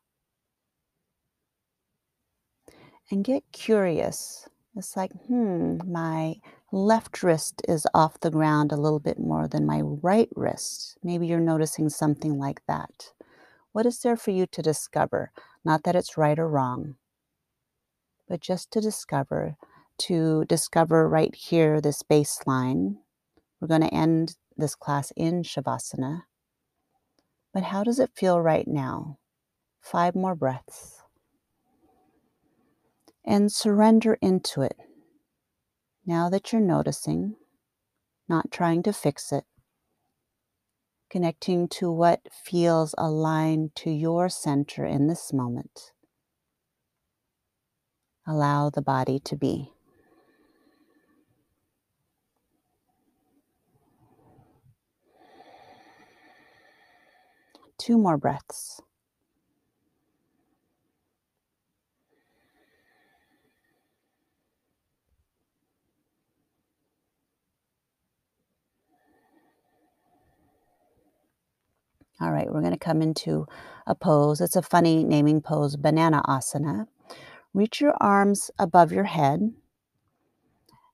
And 3.12 3.24
get 3.24 3.44
curious. 3.52 4.48
It's 4.76 4.98
like, 4.98 5.12
hmm, 5.28 5.78
my 5.86 6.36
left 6.72 7.24
wrist 7.24 7.62
is 7.68 7.88
off 7.94 8.20
the 8.20 8.32
ground 8.32 8.72
a 8.72 8.78
little 8.78 9.00
bit 9.00 9.20
more 9.20 9.48
than 9.48 9.66
my 9.66 9.82
right 9.82 10.30
wrist. 10.36 10.98
Maybe 11.04 11.28
you're 11.28 11.40
noticing 11.40 11.90
something 11.90 12.38
like 12.38 12.62
that. 12.68 13.14
What 13.72 13.86
is 13.86 14.00
there 14.00 14.18
for 14.18 14.32
you 14.32 14.46
to 14.48 14.62
discover? 14.62 15.32
Not 15.64 15.84
that 15.84 15.96
it's 15.96 16.18
right 16.18 16.38
or 16.38 16.48
wrong, 16.48 16.96
but 18.28 18.40
just 18.42 18.72
to 18.72 18.82
discover, 18.82 19.58
to 20.00 20.46
discover 20.46 21.08
right 21.08 21.34
here 21.36 21.82
this 21.82 22.04
baseline. 22.04 22.98
We're 23.60 23.68
going 23.68 23.82
to 23.82 23.94
end 23.94 24.36
this 24.58 24.76
class 24.76 25.12
in 25.16 25.44
Shavasana. 25.44 26.24
But 27.54 27.64
how 27.64 27.84
does 27.84 28.00
it 28.00 28.12
feel 28.16 28.42
right 28.42 28.68
now? 28.68 29.18
Five 29.82 30.16
more 30.16 30.36
breaths. 30.36 31.02
And 33.24 33.52
surrender 33.52 34.18
into 34.22 34.62
it. 34.62 34.78
Now 36.08 36.30
that 36.30 36.52
you're 36.52 36.62
noticing, 36.62 37.36
not 38.30 38.52
trying 38.52 38.84
to 38.84 38.94
fix 38.94 39.32
it, 39.32 39.46
connecting 41.10 41.68
to 41.70 41.92
what 41.92 42.22
feels 42.32 42.94
aligned 42.98 43.74
to 43.78 43.90
your 43.90 44.30
center 44.30 44.86
in 44.86 45.08
this 45.08 45.34
moment. 45.34 45.94
Allow 48.28 48.70
the 48.70 48.84
body 48.84 49.20
to 49.22 49.36
be. 49.36 49.72
Two 57.80 57.98
more 57.98 58.18
breaths. 58.18 58.80
All 72.22 72.32
right, 72.32 72.52
we're 72.52 72.62
going 72.62 72.72
to 72.72 72.80
come 72.80 73.02
into 73.02 73.46
a 73.86 73.94
pose. 73.94 74.40
It's 74.40 74.56
a 74.56 74.62
funny 74.62 75.04
naming 75.04 75.42
pose, 75.42 75.76
banana 75.76 76.22
asana. 76.26 76.88
Reach 77.54 77.82
your 77.82 77.96
arms 78.00 78.52
above 78.58 78.92
your 78.92 79.04
head 79.06 79.52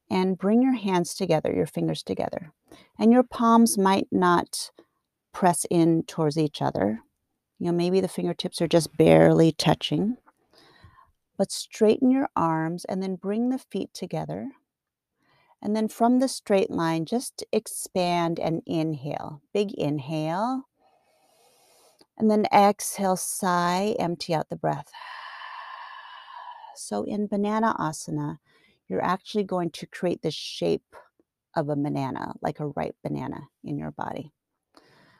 and 0.10 0.38
bring 0.38 0.62
your 0.62 0.76
hands 0.76 1.14
together, 1.14 1.54
your 1.54 1.66
fingers 1.66 2.04
together. 2.04 2.52
And 3.00 3.14
your 3.14 3.24
palms 3.24 3.78
might 3.78 4.08
not 4.12 4.72
press 5.32 5.66
in 5.70 6.04
towards 6.04 6.38
each 6.38 6.62
other. 6.62 7.02
You 7.60 7.68
know, 7.68 7.72
maybe 7.72 8.02
the 8.02 8.08
fingertips 8.08 8.62
are 8.62 8.68
just 8.68 8.98
barely 8.98 9.52
touching. 9.52 10.18
But 11.38 11.52
straighten 11.52 12.12
your 12.12 12.30
arms 12.36 12.84
and 12.86 13.02
then 13.02 13.16
bring 13.16 13.50
the 13.50 13.58
feet 13.58 13.94
together. 13.94 14.52
And 15.62 15.76
then 15.76 15.88
from 15.88 16.20
the 16.20 16.28
straight 16.28 16.72
line, 16.72 17.06
just 17.06 17.44
expand 17.52 18.40
and 18.40 18.64
inhale. 18.66 19.42
Big 19.54 19.72
inhale. 19.74 20.68
And 22.22 22.30
then 22.30 22.46
exhale, 22.54 23.16
sigh, 23.16 23.96
empty 23.98 24.36
out 24.36 24.50
the 24.50 24.56
breath. 24.56 24.92
So 26.76 27.02
in 27.02 27.26
Banana 27.26 27.76
Asana, 27.80 28.38
you're 28.88 29.04
actually 29.04 29.44
going 29.44 29.72
to 29.72 29.88
create 29.88 30.22
the 30.22 30.30
shape 30.30 30.96
of 31.56 31.70
a 31.70 31.76
banana, 31.76 32.36
like 32.44 32.60
a 32.60 32.68
ripe 32.68 32.96
banana 33.04 33.48
in 33.64 33.76
your 33.76 33.90
body. 33.90 34.32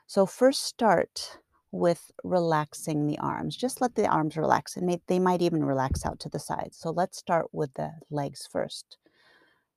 So, 0.06 0.28
first 0.28 0.64
start 0.64 1.40
with 1.72 2.12
relaxing 2.24 3.08
the 3.08 3.18
arms. 3.18 3.58
Just 3.58 3.82
let 3.82 3.96
the 3.96 4.06
arms 4.06 4.38
relax, 4.38 4.78
and 4.78 5.00
they 5.08 5.18
might 5.18 5.42
even 5.42 5.64
relax 5.64 6.06
out 6.06 6.20
to 6.20 6.30
the 6.30 6.38
sides. 6.38 6.78
So, 6.78 6.92
let's 6.92 7.18
start 7.18 7.48
with 7.52 7.74
the 7.74 7.94
legs 8.12 8.48
first. 8.52 8.98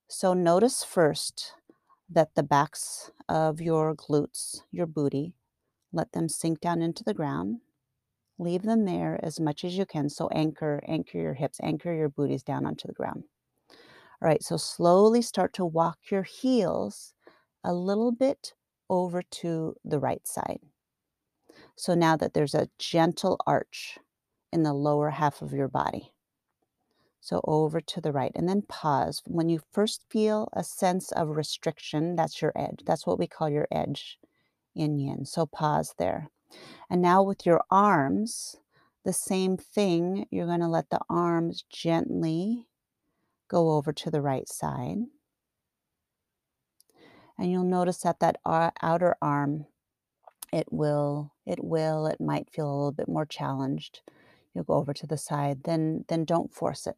So, 0.09 0.35
notice 0.35 0.85
first 0.85 1.55
that 2.11 2.35
the 2.35 2.43
backs 2.43 3.13
of 3.31 3.63
your 3.63 3.95
glutes, 3.95 4.61
your 4.71 4.87
booty, 4.87 5.33
let 5.95 6.13
them 6.13 6.29
sink 6.29 6.61
down 6.61 6.83
into 6.83 7.05
the 7.05 7.15
ground. 7.15 7.61
Leave 8.39 8.63
them 8.63 8.85
there 8.85 9.19
as 9.23 9.39
much 9.39 9.65
as 9.65 9.79
you 9.79 9.87
can. 9.87 10.09
So, 10.09 10.29
anchor, 10.29 10.83
anchor 10.87 11.19
your 11.19 11.35
hips, 11.35 11.61
anchor 11.63 11.95
your 11.95 12.09
booties 12.09 12.43
down 12.43 12.67
onto 12.67 12.89
the 12.89 12.95
ground. 12.95 13.25
All 13.71 14.29
right, 14.29 14.43
so 14.43 14.57
slowly 14.57 15.23
start 15.23 15.53
to 15.55 15.65
walk 15.65 15.99
your 16.11 16.23
heels 16.23 17.15
a 17.63 17.73
little 17.73 18.13
bit 18.13 18.55
over 18.91 19.23
to 19.23 19.75
the 19.85 19.99
right 19.99 20.27
side. 20.27 20.61
So 21.77 21.95
now 21.95 22.17
that 22.17 22.35
there's 22.35 22.55
a 22.55 22.69
gentle 22.79 23.39
arch 23.47 23.99
in 24.53 24.63
the 24.63 24.73
lower 24.73 25.11
half 25.11 25.43
of 25.43 25.53
your 25.53 25.69
body. 25.69 26.13
So 27.21 27.41
over 27.45 27.81
to 27.81 28.01
the 28.01 28.13
right 28.13 28.33
and 28.35 28.49
then 28.49 28.63
pause. 28.63 29.23
When 29.27 29.49
you 29.49 29.61
first 29.73 30.05
feel 30.11 30.49
a 30.53 30.63
sense 30.63 31.11
of 31.13 31.37
restriction, 31.37 32.17
that's 32.17 32.41
your 32.43 32.53
edge. 32.55 32.81
That's 32.85 33.07
what 33.07 33.19
we 33.19 33.27
call 33.27 33.49
your 33.49 33.67
edge 33.73 34.19
in 34.75 34.99
yin. 34.99 35.25
So 35.25 35.47
pause 35.47 35.95
there. 35.99 36.31
And 36.91 37.03
now 37.03 37.23
with 37.23 37.47
your 37.47 37.63
arms, 37.71 38.57
the 39.05 39.13
same 39.13 39.57
thing. 39.57 40.27
You're 40.31 40.47
going 40.47 40.61
to 40.61 40.69
let 40.69 40.91
the 40.91 41.01
arms 41.09 41.65
gently 41.71 42.67
go 43.49 43.73
over 43.73 43.93
to 43.93 44.11
the 44.11 44.23
right 44.23 44.49
side. 44.49 44.99
And 47.39 47.51
you'll 47.51 47.65
notice 47.65 47.99
that 47.99 48.21
that 48.21 48.37
uh, 48.45 48.71
outer 48.81 49.17
arm, 49.21 49.67
it 50.53 50.67
will, 50.71 51.33
it 51.45 51.63
will, 51.63 52.07
it 52.07 52.21
might 52.21 52.51
feel 52.51 52.67
a 52.67 52.75
little 52.75 52.93
bit 52.93 53.09
more 53.09 53.27
challenged. 53.27 54.03
You'll 54.55 54.65
go 54.65 54.75
over 54.75 54.95
to 54.95 55.07
the 55.07 55.19
side, 55.19 55.65
then, 55.65 56.05
then 56.09 56.25
don't 56.25 56.55
force 56.55 56.87
it. 56.87 56.97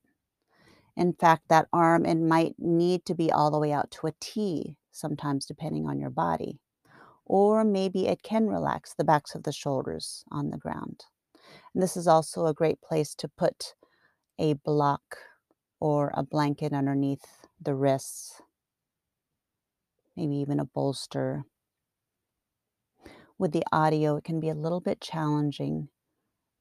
In 0.94 1.14
fact, 1.14 1.48
that 1.48 1.68
arm, 1.72 2.04
it 2.06 2.18
might 2.18 2.54
need 2.58 3.04
to 3.06 3.14
be 3.14 3.32
all 3.32 3.50
the 3.50 3.58
way 3.58 3.72
out 3.72 3.90
to 3.92 4.06
a 4.06 4.12
T 4.20 4.76
sometimes, 4.92 5.46
depending 5.46 5.86
on 5.86 5.98
your 5.98 6.10
body. 6.10 6.58
Or 7.26 7.64
maybe 7.64 8.06
it 8.06 8.22
can 8.22 8.46
relax 8.46 8.94
the 8.94 9.04
backs 9.04 9.34
of 9.34 9.42
the 9.42 9.52
shoulders 9.52 10.24
on 10.30 10.50
the 10.50 10.58
ground. 10.58 11.04
And 11.74 11.82
this 11.82 11.96
is 11.96 12.06
also 12.06 12.46
a 12.46 12.54
great 12.54 12.80
place 12.80 13.14
to 13.16 13.28
put 13.28 13.74
a 14.38 14.54
block 14.54 15.18
or 15.80 16.12
a 16.14 16.22
blanket 16.22 16.72
underneath 16.72 17.46
the 17.60 17.74
wrists, 17.74 18.40
maybe 20.16 20.36
even 20.36 20.60
a 20.60 20.64
bolster. 20.64 21.44
With 23.38 23.52
the 23.52 23.64
audio, 23.72 24.16
it 24.16 24.24
can 24.24 24.40
be 24.40 24.48
a 24.48 24.54
little 24.54 24.80
bit 24.80 25.00
challenging 25.00 25.88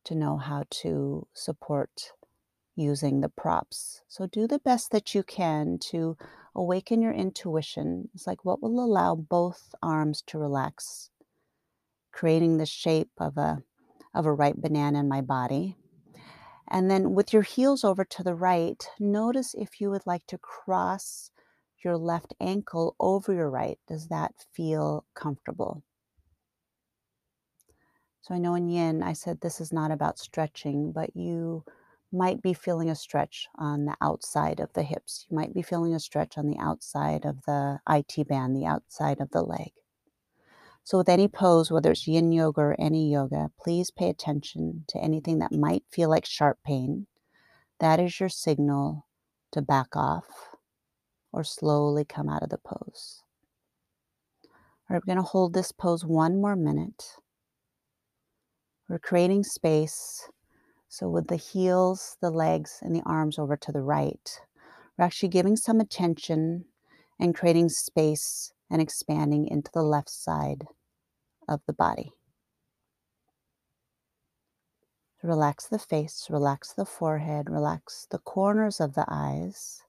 to 0.04 0.15
know 0.15 0.38
how 0.38 0.63
to 0.69 1.28
support 1.34 2.12
using 2.75 3.21
the 3.21 3.29
props. 3.29 4.01
So 4.07 4.27
do 4.27 4.47
the 4.47 4.59
best 4.59 4.91
that 4.91 5.15
you 5.15 5.23
can 5.23 5.77
to 5.91 6.17
awaken 6.55 7.01
your 7.01 7.13
intuition. 7.13 8.09
It's 8.13 8.27
like 8.27 8.45
what 8.45 8.61
will 8.61 8.83
allow 8.83 9.15
both 9.15 9.73
arms 9.81 10.21
to 10.27 10.38
relax, 10.38 11.09
creating 12.11 12.57
the 12.57 12.65
shape 12.65 13.11
of 13.17 13.38
a 13.38 13.63
of 14.13 14.25
a 14.25 14.33
ripe 14.33 14.55
banana 14.57 14.99
in 14.99 15.09
my 15.09 15.19
body. 15.21 15.75
And 16.69 16.89
then 16.89 17.13
with 17.13 17.33
your 17.33 17.41
heels 17.41 17.83
over 17.83 18.05
to 18.05 18.23
the 18.23 18.33
right, 18.33 18.88
notice 18.99 19.53
if 19.53 19.81
you 19.81 19.89
would 19.89 20.07
like 20.07 20.25
to 20.27 20.38
cross 20.38 21.31
your 21.83 21.97
left 21.97 22.33
ankle 22.39 22.95
over 22.99 23.33
your 23.33 23.49
right. 23.49 23.77
Does 23.88 24.07
that 24.07 24.33
feel 24.53 25.05
comfortable? 25.13 25.83
So 28.21 28.33
I 28.33 28.39
know 28.39 28.55
in 28.55 28.69
yin, 28.69 29.03
I 29.03 29.13
said 29.13 29.39
this 29.39 29.61
is 29.61 29.71
not 29.71 29.91
about 29.91 30.17
stretching, 30.17 30.91
but 30.91 31.15
you 31.15 31.63
might 32.15 32.41
be 32.41 32.54
feeling 32.54 32.89
a 32.89 32.95
stretch 32.95 33.47
on 33.56 33.86
the 33.86 33.95
outside 34.01 34.60
of 34.60 34.73
the 34.73 34.84
hips. 34.84 35.25
You 35.30 35.36
might 35.36 35.54
be 35.54 35.62
feeling 35.62 35.93
a 35.93 35.99
stretch 35.99 36.38
on 36.38 36.47
the 36.47 36.58
outside 36.60 37.25
of 37.25 37.43
the 37.45 37.80
IT 37.89 38.28
band, 38.28 38.56
the 38.56 38.65
outside 38.65 39.21
of 39.21 39.32
the 39.32 39.43
leg. 39.43 39.71
So, 40.84 40.99
with 40.99 41.10
any 41.10 41.28
pose, 41.28 41.71
whether 41.71 41.91
it's 41.91 42.08
yin 42.08 42.32
yoga 42.32 42.62
or 42.62 42.75
any 42.80 43.12
yoga, 43.12 43.51
please 43.60 43.91
pay 43.91 44.10
attention 44.10 44.86
to 44.89 44.99
anything 44.99 45.39
that 45.39 45.51
might 45.51 45.84
feel 45.91 46.10
like 46.10 46.25
sharp 46.25 46.60
pain. 46.65 47.08
That 47.80 47.99
is 47.99 48.19
your 48.19 48.30
signal 48.30 49.08
to 49.51 49.62
back 49.62 49.95
off 49.95 50.56
or 51.32 51.43
slowly 51.43 52.06
come 52.06 52.30
out 52.30 52.43
of 52.43 52.49
the 52.49 52.58
pose. 52.58 53.23
We're 54.89 54.99
going 54.99 55.17
to 55.17 55.23
hold 55.23 55.54
this 55.54 55.71
pose 55.71 56.06
one 56.06 56.39
more 56.39 56.56
minute. 56.56 57.15
We're 58.88 58.99
creating 58.99 59.43
space. 59.43 60.30
So, 60.88 61.10
with 61.10 61.28
the 61.28 61.36
heels, 61.36 62.17
the 62.21 62.32
legs, 62.32 62.80
and 62.82 62.95
the 62.95 63.04
arms 63.06 63.38
over 63.38 63.58
to 63.58 63.71
the 63.71 63.82
right, 63.82 64.39
we're 64.98 65.06
actually 65.06 65.30
giving 65.30 65.56
some 65.56 65.80
attention 65.80 66.65
and 67.19 67.36
creating 67.36 67.69
space 67.69 68.54
and 68.69 68.82
expanding 68.82 69.48
into 69.48 69.71
the 69.74 69.84
left 69.84 70.10
side 70.10 70.67
of 71.48 71.62
the 71.67 71.74
body. 71.74 72.13
Relax 75.24 75.67
the 75.67 75.80
face, 75.80 76.28
relax 76.30 76.71
the 76.71 76.86
forehead, 76.86 77.50
relax 77.50 78.06
the 78.12 78.19
corners 78.19 78.80
of 78.80 78.93
the 78.93 79.06
eyes. 79.08 79.82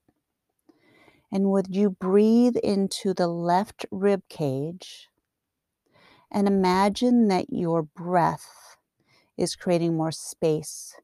And 1.31 1.51
would 1.51 1.75
you 1.75 1.91
breathe 1.91 2.57
into 2.57 3.13
the 3.13 3.27
left 3.27 3.85
rib 3.91 4.23
cage 4.29 5.09
and 6.31 6.47
imagine 6.47 7.29
that 7.29 7.51
your 7.51 7.83
breath 7.83 8.66
is 9.37 9.57
creating 9.57 9.97
more 9.97 10.13
space 10.13 10.95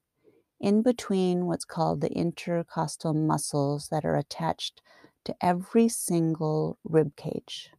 in 0.61 0.83
between 0.83 1.47
what's 1.47 1.65
called 1.65 2.01
the 2.01 2.13
intercostal 2.13 3.15
muscles 3.15 3.89
that 3.91 4.05
are 4.05 4.17
attached 4.17 4.81
to 5.25 5.35
every 5.41 5.89
single 5.89 6.79
rib 6.85 7.17
cage. 7.17 7.71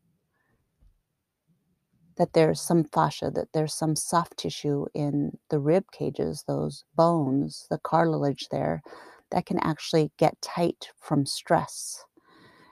That 2.17 2.33
there's 2.33 2.61
some 2.61 2.83
fascia, 2.83 3.31
that 3.33 3.53
there's 3.53 3.73
some 3.73 3.95
soft 3.95 4.37
tissue 4.37 4.85
in 4.93 5.37
the 5.49 5.59
rib 5.59 5.85
cages, 5.91 6.43
those 6.47 6.85
bones, 6.95 7.67
the 7.69 7.79
cartilage 7.79 8.49
there, 8.51 8.83
that 9.31 9.45
can 9.45 9.59
actually 9.59 10.11
get 10.17 10.41
tight 10.41 10.89
from 10.99 11.25
stress. 11.25 12.05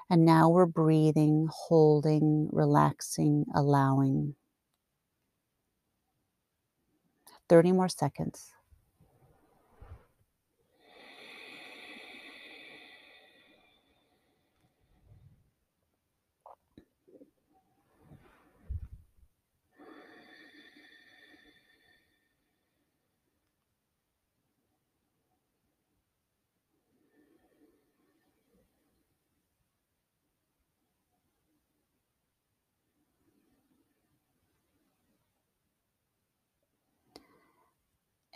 And 0.09 0.25
now 0.25 0.49
we're 0.49 0.67
breathing, 0.67 1.47
holding, 1.51 2.49
relaxing, 2.51 3.45
allowing. 3.55 4.35
30 7.51 7.73
more 7.73 7.89
seconds. 7.89 8.50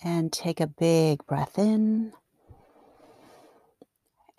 And 0.03 0.31
take 0.31 0.59
a 0.59 0.67
big 0.67 1.25
breath 1.25 1.57
in 1.57 2.13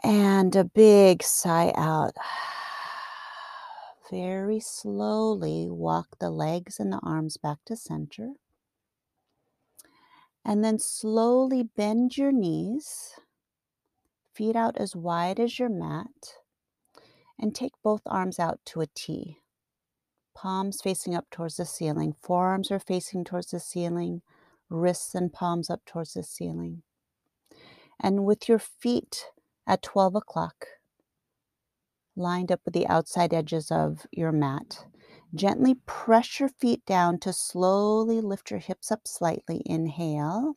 and 0.07 0.55
a 0.55 0.65
big 0.65 1.23
sigh 1.23 1.73
out. 1.77 2.15
Very 4.11 4.61
slowly 4.61 5.69
walk 5.69 6.19
the 6.21 6.31
legs 6.31 6.79
and 6.79 6.93
the 6.93 7.01
arms 7.03 7.37
back 7.37 7.59
to 7.67 7.75
center. 7.75 8.35
And 10.45 10.65
then 10.65 10.79
slowly 10.79 11.65
bend 11.65 12.17
your 12.17 12.31
knees, 12.31 13.15
feet 14.33 14.55
out 14.55 14.77
as 14.77 14.95
wide 14.95 15.41
as 15.41 15.59
your 15.59 15.69
mat, 15.69 16.35
and 17.37 17.53
take 17.53 17.73
both 17.83 18.03
arms 18.07 18.39
out 18.39 18.61
to 18.67 18.81
a 18.81 18.87
T. 18.95 19.39
Palms 20.37 20.81
facing 20.81 21.17
up 21.17 21.27
towards 21.33 21.57
the 21.57 21.65
ceiling, 21.65 22.13
forearms 22.13 22.71
are 22.71 22.79
facing 22.79 23.25
towards 23.25 23.51
the 23.51 23.59
ceiling, 23.59 24.23
wrists 24.69 25.15
and 25.15 25.33
palms 25.33 25.71
up 25.71 25.81
towards 25.85 26.15
the 26.15 26.23
ceiling. 26.23 26.83
And 28.01 28.25
with 28.25 28.49
your 28.49 28.59
feet 28.59 29.27
at 29.67 29.83
12 29.83 30.17
o'clock, 30.17 30.67
lined 32.17 32.51
up 32.51 32.61
with 32.65 32.75
the 32.75 32.87
outside 32.87 33.33
edges 33.33 33.71
of 33.71 34.07
your 34.11 34.33
mat, 34.33 34.87
gently 35.35 35.77
press 35.87 36.41
your 36.41 36.49
feet 36.49 36.85
down 36.87 37.19
to 37.21 37.33
slowly 37.33 38.21
lift 38.21 38.51
your 38.51 38.61
hips 38.61 38.91
up 38.91 39.07
slightly. 39.07 39.63
Inhale. 39.67 40.57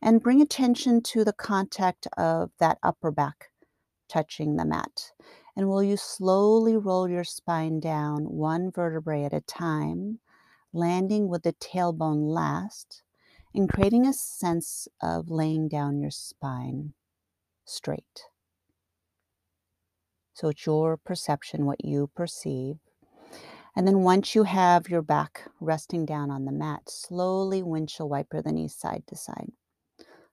And 0.00 0.22
bring 0.22 0.40
attention 0.40 1.00
to 1.02 1.24
the 1.24 1.32
contact 1.32 2.08
of 2.16 2.50
that 2.58 2.78
upper 2.82 3.12
back 3.12 3.50
touching 4.08 4.56
the 4.56 4.64
mat. 4.64 5.12
And 5.56 5.68
will 5.68 5.82
you 5.82 5.96
slowly 5.96 6.76
roll 6.76 7.08
your 7.08 7.24
spine 7.24 7.80
down 7.80 8.24
one 8.24 8.70
vertebrae 8.70 9.24
at 9.24 9.32
a 9.32 9.40
time, 9.40 10.18
landing 10.72 11.28
with 11.28 11.42
the 11.42 11.52
tailbone 11.54 12.28
last, 12.28 13.02
and 13.54 13.68
creating 13.68 14.06
a 14.06 14.12
sense 14.12 14.88
of 15.00 15.30
laying 15.30 15.68
down 15.68 16.00
your 16.00 16.10
spine 16.10 16.94
straight. 17.64 18.24
So 20.34 20.48
it's 20.48 20.64
your 20.66 20.96
perception, 20.96 21.66
what 21.66 21.84
you 21.84 22.10
perceive. 22.14 22.76
And 23.76 23.86
then 23.86 24.00
once 24.00 24.34
you 24.34 24.44
have 24.44 24.88
your 24.88 25.02
back 25.02 25.48
resting 25.60 26.04
down 26.04 26.30
on 26.30 26.44
the 26.44 26.52
mat, 26.52 26.88
slowly 26.88 27.62
windshield 27.62 28.10
wiper 28.10 28.42
the 28.42 28.52
knees 28.52 28.74
side 28.74 29.04
to 29.08 29.16
side. 29.16 29.52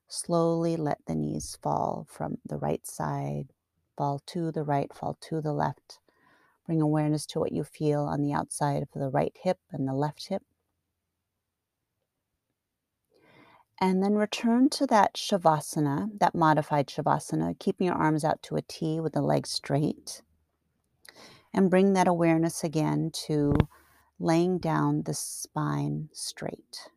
Slowly 0.07 0.75
let 0.75 0.99
the 1.05 1.15
knees 1.15 1.57
fall 1.61 2.07
from 2.09 2.37
the 2.45 2.57
right 2.57 2.85
side, 2.85 3.53
fall 3.97 4.19
to 4.27 4.51
the 4.51 4.63
right, 4.63 4.93
fall 4.93 5.17
to 5.21 5.41
the 5.41 5.53
left. 5.53 5.99
Bring 6.65 6.81
awareness 6.81 7.25
to 7.27 7.39
what 7.39 7.51
you 7.51 7.63
feel 7.63 8.01
on 8.01 8.21
the 8.21 8.33
outside 8.33 8.81
of 8.81 8.89
the 8.93 9.09
right 9.09 9.35
hip 9.41 9.59
and 9.71 9.87
the 9.87 9.93
left 9.93 10.27
hip. 10.27 10.43
And 13.81 14.03
then 14.03 14.15
return 14.15 14.69
to 14.71 14.85
that 14.87 15.13
Shavasana, 15.15 16.19
that 16.19 16.35
modified 16.35 16.87
Shavasana, 16.87 17.57
keeping 17.59 17.87
your 17.87 17.95
arms 17.95 18.25
out 18.25 18.43
to 18.43 18.57
a 18.57 18.61
T 18.61 18.99
with 18.99 19.13
the 19.13 19.21
legs 19.21 19.49
straight. 19.49 20.21
And 21.53 21.69
bring 21.69 21.93
that 21.93 22.07
awareness 22.07 22.63
again 22.63 23.09
to 23.25 23.53
laying 24.19 24.57
down 24.59 25.03
the 25.03 25.13
spine 25.13 26.09
straight. 26.11 26.89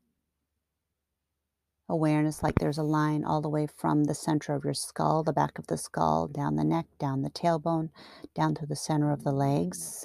Awareness 1.89 2.43
like 2.43 2.57
there's 2.59 2.79
a 2.79 2.83
line 2.83 3.25
all 3.25 3.41
the 3.41 3.49
way 3.49 3.67
from 3.67 4.05
the 4.05 4.15
center 4.15 4.55
of 4.55 4.65
your 4.65 4.75
skull, 4.75 5.23
the 5.23 5.33
back 5.33 5.59
of 5.59 5.69
the 5.69 5.77
skull, 5.77 6.27
down 6.27 6.57
the 6.57 6.65
neck, 6.65 6.87
down 6.99 7.23
the 7.23 7.31
tailbone, 7.31 7.91
down 8.35 8.55
to 8.57 8.67
the 8.67 8.77
center 8.77 9.13
of 9.13 9.23
the 9.23 9.33
legs. 9.33 10.05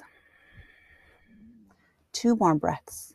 two 2.12 2.36
more 2.36 2.54
breaths. 2.54 3.14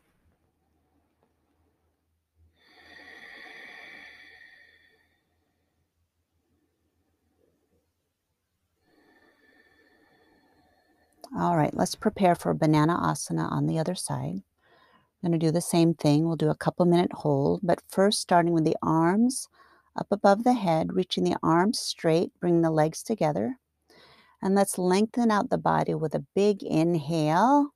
All 11.36 11.58
right, 11.58 11.76
let's 11.76 11.96
prepare 11.96 12.36
for 12.36 12.54
Banana 12.54 12.96
Asana 12.96 13.52
on 13.52 13.65
the 13.65 13.80
other 13.80 13.96
side. 13.96 14.43
I'm 15.24 15.30
going 15.30 15.39
to 15.39 15.43
do 15.43 15.52
the 15.52 15.62
same 15.62 15.96
thing. 15.96 16.26
We'll 16.26 16.36
do 16.36 16.52
a 16.52 16.56
couple 16.56 16.86
minute 16.86 17.12
hold, 17.12 17.62
but 17.63 17.82
first 17.88 18.19
starting 18.19 18.54
with 18.54 18.65
the 18.65 18.78
arms 18.84 19.48
up 19.96 20.06
above 20.12 20.43
the 20.43 20.54
head, 20.54 20.93
reaching 20.93 21.24
the 21.24 21.38
arms 21.41 21.80
straight, 21.80 22.32
bring 22.39 22.62
the 22.62 22.69
legs 22.69 23.02
together. 23.02 23.58
And 24.43 24.54
let's 24.54 24.78
lengthen 24.78 25.32
out 25.32 25.50
the 25.50 25.58
body 25.58 25.96
with 25.96 26.13
a 26.13 26.26
big 26.36 26.62
inhale. 26.62 27.69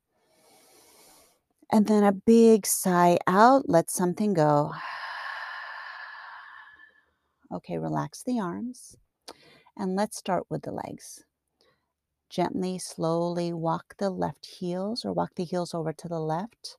And 1.72 1.86
then 1.86 2.04
a 2.04 2.12
big 2.12 2.64
sigh 2.64 3.18
out. 3.26 3.68
Let 3.68 3.90
something 3.90 4.34
go. 4.34 4.72
Okay, 7.50 7.78
relax 7.78 8.22
the 8.24 8.38
arms. 8.38 8.94
And 9.74 9.96
let's 9.96 10.18
start 10.18 10.44
with 10.50 10.60
the 10.64 10.70
legs. 10.70 11.24
Gently, 12.30 12.78
slowly 12.78 13.52
walk 13.52 13.96
the 13.98 14.10
left 14.10 14.46
heels 14.46 15.04
or 15.04 15.12
walk 15.12 15.34
the 15.36 15.44
heels 15.44 15.74
over 15.74 15.92
to 15.92 16.08
the 16.08 16.20
left. 16.20 16.76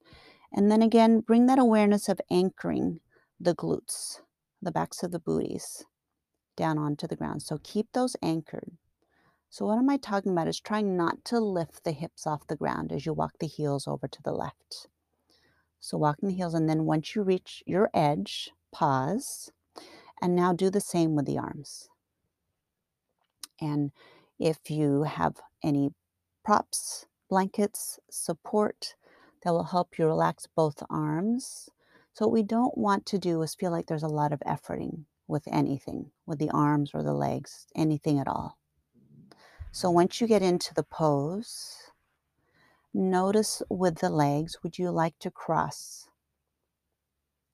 And 0.53 0.71
then 0.71 0.81
again, 0.81 1.21
bring 1.21 1.47
that 1.47 1.59
awareness 1.59 2.09
of 2.09 2.21
anchoring 2.31 2.99
the 3.39 3.55
glutes, 3.55 4.21
the 4.61 4.71
backs 4.71 5.03
of 5.03 5.11
the 5.11 5.19
booties 5.19 5.85
down 6.55 6.77
onto 6.77 7.07
the 7.07 7.15
ground. 7.15 7.41
So 7.41 7.59
keep 7.63 7.87
those 7.93 8.15
anchored. 8.21 8.71
So, 9.49 9.65
what 9.65 9.79
am 9.79 9.89
I 9.89 9.97
talking 9.97 10.31
about? 10.31 10.47
Is 10.47 10.59
trying 10.59 10.95
not 10.95 11.25
to 11.25 11.39
lift 11.39 11.83
the 11.83 11.91
hips 11.91 12.27
off 12.27 12.47
the 12.47 12.55
ground 12.55 12.91
as 12.91 13.05
you 13.05 13.13
walk 13.13 13.33
the 13.39 13.47
heels 13.47 13.87
over 13.87 14.07
to 14.07 14.21
the 14.21 14.31
left. 14.31 14.87
So, 15.79 15.97
walking 15.97 16.29
the 16.29 16.35
heels, 16.35 16.53
and 16.53 16.69
then 16.69 16.85
once 16.85 17.15
you 17.15 17.23
reach 17.23 17.63
your 17.65 17.89
edge, 17.93 18.51
pause, 18.71 19.51
and 20.21 20.35
now 20.35 20.53
do 20.53 20.69
the 20.69 20.81
same 20.81 21.15
with 21.15 21.25
the 21.25 21.39
arms. 21.39 21.89
And 23.59 23.91
if 24.39 24.71
you 24.71 25.03
have 25.03 25.35
any 25.63 25.91
props, 26.43 27.05
blankets, 27.29 27.99
support 28.09 28.95
that 29.43 29.51
will 29.51 29.65
help 29.65 29.97
you 29.97 30.05
relax 30.05 30.47
both 30.47 30.81
arms. 30.89 31.69
So, 32.13 32.25
what 32.25 32.33
we 32.33 32.43
don't 32.43 32.77
want 32.77 33.05
to 33.07 33.19
do 33.19 33.41
is 33.41 33.55
feel 33.55 33.71
like 33.71 33.87
there's 33.87 34.03
a 34.03 34.07
lot 34.07 34.33
of 34.33 34.39
efforting 34.41 35.05
with 35.27 35.47
anything, 35.51 36.11
with 36.25 36.39
the 36.39 36.49
arms 36.49 36.91
or 36.93 37.03
the 37.03 37.13
legs, 37.13 37.67
anything 37.75 38.19
at 38.19 38.27
all. 38.27 38.57
So, 39.71 39.91
once 39.91 40.19
you 40.19 40.27
get 40.27 40.41
into 40.41 40.73
the 40.73 40.83
pose, 40.83 41.91
notice 42.93 43.61
with 43.69 43.99
the 43.99 44.09
legs, 44.09 44.57
would 44.63 44.79
you 44.79 44.89
like 44.89 45.19
to 45.19 45.29
cross 45.29 46.09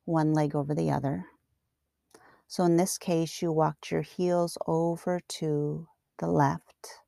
one 0.05 0.33
leg 0.33 0.55
over 0.55 0.73
the 0.73 0.91
other? 0.91 1.25
So, 2.47 2.63
in 2.63 2.77
this 2.77 2.97
case, 2.97 3.41
you 3.41 3.51
walked 3.51 3.91
your 3.91 4.03
heels 4.03 4.57
over 4.65 5.19
to 5.27 5.87
the 6.19 6.27
left. 6.27 6.99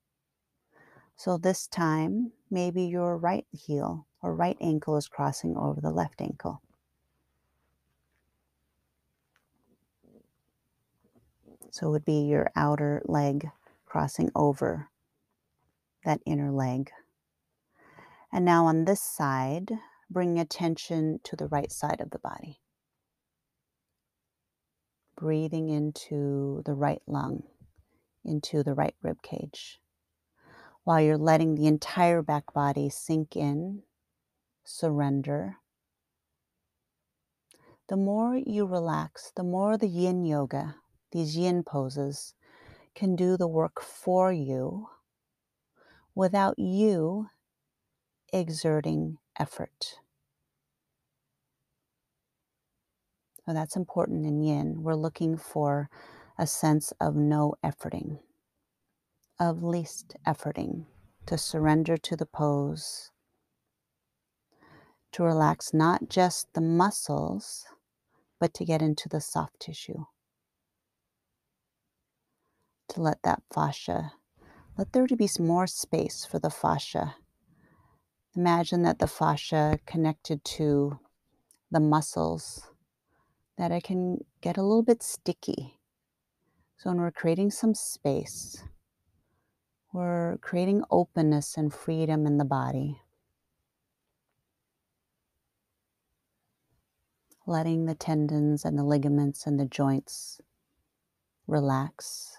So 1.15 1.37
this 1.37 1.67
time, 1.67 2.31
maybe 2.49 2.83
your 2.83 3.17
right 3.17 3.45
heel 3.51 4.05
or 4.21 4.35
right 4.35 4.57
ankle 4.61 4.97
is 4.97 5.07
crossing 5.07 5.57
over 5.57 5.81
the 5.81 5.91
left 5.91 6.21
ankle. 6.21 6.61
So 11.71 11.87
it 11.87 11.91
would 11.91 12.05
be 12.05 12.21
your 12.21 12.51
outer 12.55 13.01
leg 13.05 13.49
crossing 13.85 14.31
over 14.35 14.89
that 16.05 16.21
inner 16.25 16.51
leg. 16.51 16.91
And 18.31 18.45
now 18.45 18.65
on 18.65 18.85
this 18.85 19.01
side, 19.01 19.71
bring 20.09 20.39
attention 20.39 21.19
to 21.23 21.35
the 21.35 21.47
right 21.47 21.71
side 21.71 21.99
of 21.99 22.11
the 22.11 22.19
body. 22.19 22.59
Breathing 25.15 25.69
into 25.69 26.61
the 26.65 26.73
right 26.73 27.01
lung 27.07 27.43
into 28.27 28.63
the 28.63 28.73
right 28.73 28.95
rib 29.01 29.21
cage 29.21 29.79
while 30.87 31.01
you're 31.01 31.17
letting 31.17 31.53
the 31.55 31.67
entire 31.67 32.21
back 32.21 32.53
body 32.53 32.89
sink 32.89 33.35
in, 33.35 33.83
surrender. 34.63 35.57
The 37.89 37.97
more 37.97 38.37
you 38.37 38.65
relax, 38.65 39.33
the 39.35 39.43
more 39.43 39.77
the 39.77 39.89
yin 39.89 40.23
yoga, 40.23 40.75
these 41.11 41.35
yin 41.35 41.63
poses, 41.63 42.35
can 42.95 43.17
do 43.17 43.35
the 43.35 43.49
work 43.49 43.81
for 43.81 44.31
you 44.31 44.87
without 46.15 46.57
you 46.57 47.27
exerting 48.31 49.17
effort. 49.37 49.99
So 53.45 53.53
that's 53.53 53.75
important 53.75 54.25
in 54.25 54.41
yin. 54.41 54.83
We're 54.83 54.95
looking 54.95 55.35
for 55.35 55.89
a 56.37 56.45
sense 56.45 56.93
of 57.01 57.15
no 57.15 57.55
efforting, 57.63 58.19
of 59.39 59.63
least 59.63 60.15
efforting, 60.25 60.85
to 61.25 61.37
surrender 61.37 61.97
to 61.97 62.15
the 62.15 62.27
pose, 62.27 63.11
to 65.11 65.23
relax 65.23 65.73
not 65.73 66.09
just 66.09 66.53
the 66.53 66.61
muscles, 66.61 67.65
but 68.39 68.53
to 68.53 68.63
get 68.63 68.83
into 68.83 69.09
the 69.09 69.19
soft 69.19 69.59
tissue, 69.59 70.05
to 72.87 73.01
let 73.01 73.23
that 73.23 73.41
fascia, 73.51 74.13
let 74.77 74.93
there 74.93 75.07
to 75.07 75.15
be 75.15 75.29
more 75.39 75.65
space 75.65 76.23
for 76.23 76.37
the 76.37 76.51
fascia. 76.51 77.15
Imagine 78.35 78.83
that 78.83 78.99
the 78.99 79.07
fascia 79.07 79.79
connected 79.87 80.45
to 80.45 80.99
the 81.71 81.79
muscles, 81.79 82.67
that 83.57 83.71
it 83.71 83.83
can 83.83 84.23
get 84.41 84.55
a 84.55 84.61
little 84.61 84.83
bit 84.83 85.01
sticky 85.01 85.76
so, 86.77 86.91
when 86.91 86.99
we're 86.99 87.09
creating 87.09 87.49
some 87.49 87.73
space, 87.73 88.63
we're 89.91 90.37
creating 90.41 90.83
openness 90.91 91.57
and 91.57 91.73
freedom 91.73 92.27
in 92.27 92.37
the 92.37 92.45
body. 92.45 93.01
Letting 97.47 97.85
the 97.85 97.95
tendons 97.95 98.63
and 98.63 98.77
the 98.77 98.83
ligaments 98.83 99.47
and 99.47 99.59
the 99.59 99.65
joints 99.65 100.39
relax. 101.47 102.37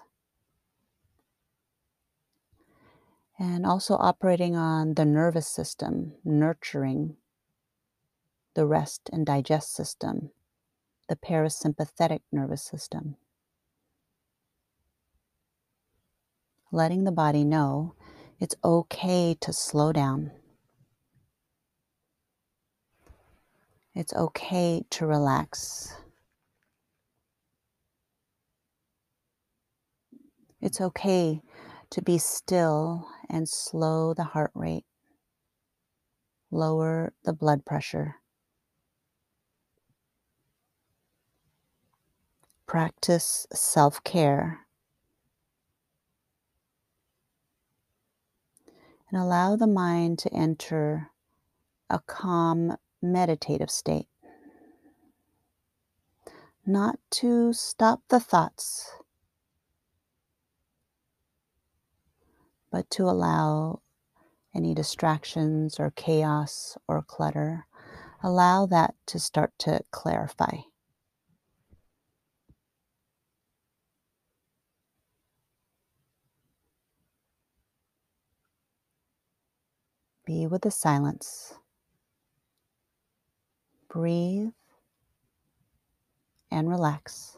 And 3.40 3.66
also 3.66 3.94
operating 3.94 4.54
on 4.54 4.94
the 4.94 5.04
nervous 5.04 5.48
system, 5.48 6.12
nurturing 6.24 7.16
the 8.54 8.66
rest 8.66 9.10
and 9.12 9.26
digest 9.26 9.74
system, 9.74 10.30
the 11.08 11.16
parasympathetic 11.16 12.20
nervous 12.30 12.62
system. 12.62 13.16
Letting 16.70 17.04
the 17.04 17.12
body 17.12 17.44
know 17.44 17.94
it's 18.40 18.54
okay 18.64 19.36
to 19.40 19.52
slow 19.52 19.92
down. 19.92 20.30
It's 23.94 24.14
okay 24.14 24.84
to 24.90 25.06
relax. 25.06 25.92
It's 30.60 30.80
okay 30.80 31.40
to 31.90 32.02
be 32.02 32.18
still 32.18 33.08
and 33.28 33.48
slow 33.48 34.14
the 34.14 34.24
heart 34.24 34.50
rate, 34.54 34.84
lower 36.50 37.12
the 37.24 37.32
blood 37.32 37.64
pressure. 37.64 38.16
Practice 42.66 43.46
self 43.52 44.04
care 44.04 44.67
and 49.10 49.20
allow 49.20 49.56
the 49.56 49.66
mind 49.66 50.18
to 50.20 50.32
enter 50.32 51.10
a 51.90 52.00
calm 52.00 52.76
meditative 53.00 53.70
state. 53.70 54.08
Not 56.66 56.98
to 57.12 57.52
stop 57.52 58.02
the 58.08 58.20
thoughts, 58.20 58.90
but 62.70 62.90
to 62.90 63.04
allow 63.04 63.80
any 64.54 64.74
distractions 64.74 65.80
or 65.80 65.90
chaos 65.90 66.76
or 66.86 67.02
clutter, 67.02 67.66
allow 68.22 68.66
that 68.66 68.94
to 69.06 69.18
start 69.18 69.52
to 69.60 69.80
clarify. 69.90 70.58
Be 80.28 80.46
with 80.46 80.62
the 80.62 80.72
silence. 80.72 81.54
Breathe 83.88 84.50
and 86.50 86.68
relax. 86.70 87.37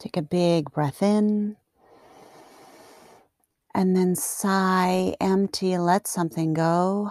Take 0.00 0.16
a 0.16 0.22
big 0.22 0.72
breath 0.72 1.02
in. 1.02 1.56
And 3.74 3.94
then 3.94 4.16
sigh, 4.16 5.14
empty, 5.20 5.76
let 5.76 6.08
something 6.08 6.54
go. 6.54 7.10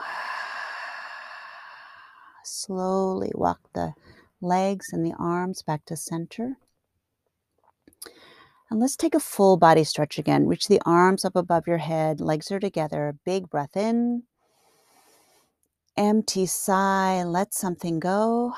Slowly 2.44 3.32
walk 3.36 3.60
the 3.74 3.94
legs 4.42 4.92
and 4.92 5.06
the 5.06 5.14
arms 5.20 5.62
back 5.62 5.86
to 5.86 5.96
center. 5.96 6.58
And 8.72 8.80
let's 8.80 8.96
take 8.96 9.14
a 9.14 9.20
full 9.20 9.56
body 9.56 9.84
stretch 9.84 10.18
again. 10.18 10.48
Reach 10.48 10.68
the 10.68 10.82
arms 10.84 11.24
up 11.24 11.36
above 11.36 11.68
your 11.68 11.78
head, 11.78 12.20
legs 12.20 12.52
are 12.52 12.60
together. 12.60 13.16
Big 13.24 13.52
breath 13.52 13.78
in. 13.78 14.24
Empty 15.96 16.48
sigh, 16.48 17.24
let 17.24 17.54
something 17.54 18.00
go. 18.00 18.54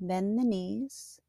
Bend 0.00 0.36
the 0.38 0.44
knees. 0.44 1.20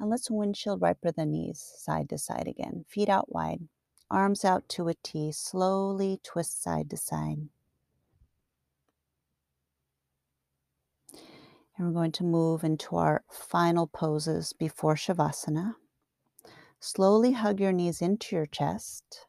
And 0.00 0.10
let's 0.10 0.30
windshield 0.30 0.80
wiper 0.80 1.10
the 1.10 1.26
knees 1.26 1.60
side 1.76 2.08
to 2.10 2.18
side 2.18 2.46
again. 2.46 2.84
Feet 2.88 3.08
out 3.08 3.32
wide, 3.32 3.68
arms 4.10 4.44
out 4.44 4.68
to 4.70 4.88
a 4.88 4.94
T. 4.94 5.32
Slowly 5.32 6.20
twist 6.22 6.62
side 6.62 6.88
to 6.90 6.96
side. 6.96 7.48
And 11.76 11.86
we're 11.86 11.92
going 11.92 12.12
to 12.12 12.24
move 12.24 12.64
into 12.64 12.96
our 12.96 13.24
final 13.30 13.86
poses 13.86 14.52
before 14.52 14.94
Shavasana. 14.94 15.74
Slowly 16.80 17.32
hug 17.32 17.60
your 17.60 17.72
knees 17.72 18.00
into 18.00 18.36
your 18.36 18.46
chest. 18.46 19.26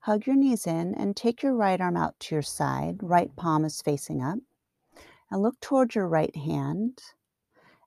Hug 0.00 0.26
your 0.26 0.36
knees 0.36 0.66
in 0.66 0.94
and 0.94 1.14
take 1.14 1.42
your 1.42 1.54
right 1.54 1.80
arm 1.80 1.96
out 1.96 2.18
to 2.20 2.34
your 2.34 2.42
side. 2.42 2.98
Right 3.02 3.34
palm 3.36 3.66
is 3.66 3.82
facing 3.82 4.22
up. 4.22 4.38
And 5.30 5.42
look 5.42 5.60
towards 5.60 5.94
your 5.94 6.08
right 6.08 6.34
hand 6.34 7.00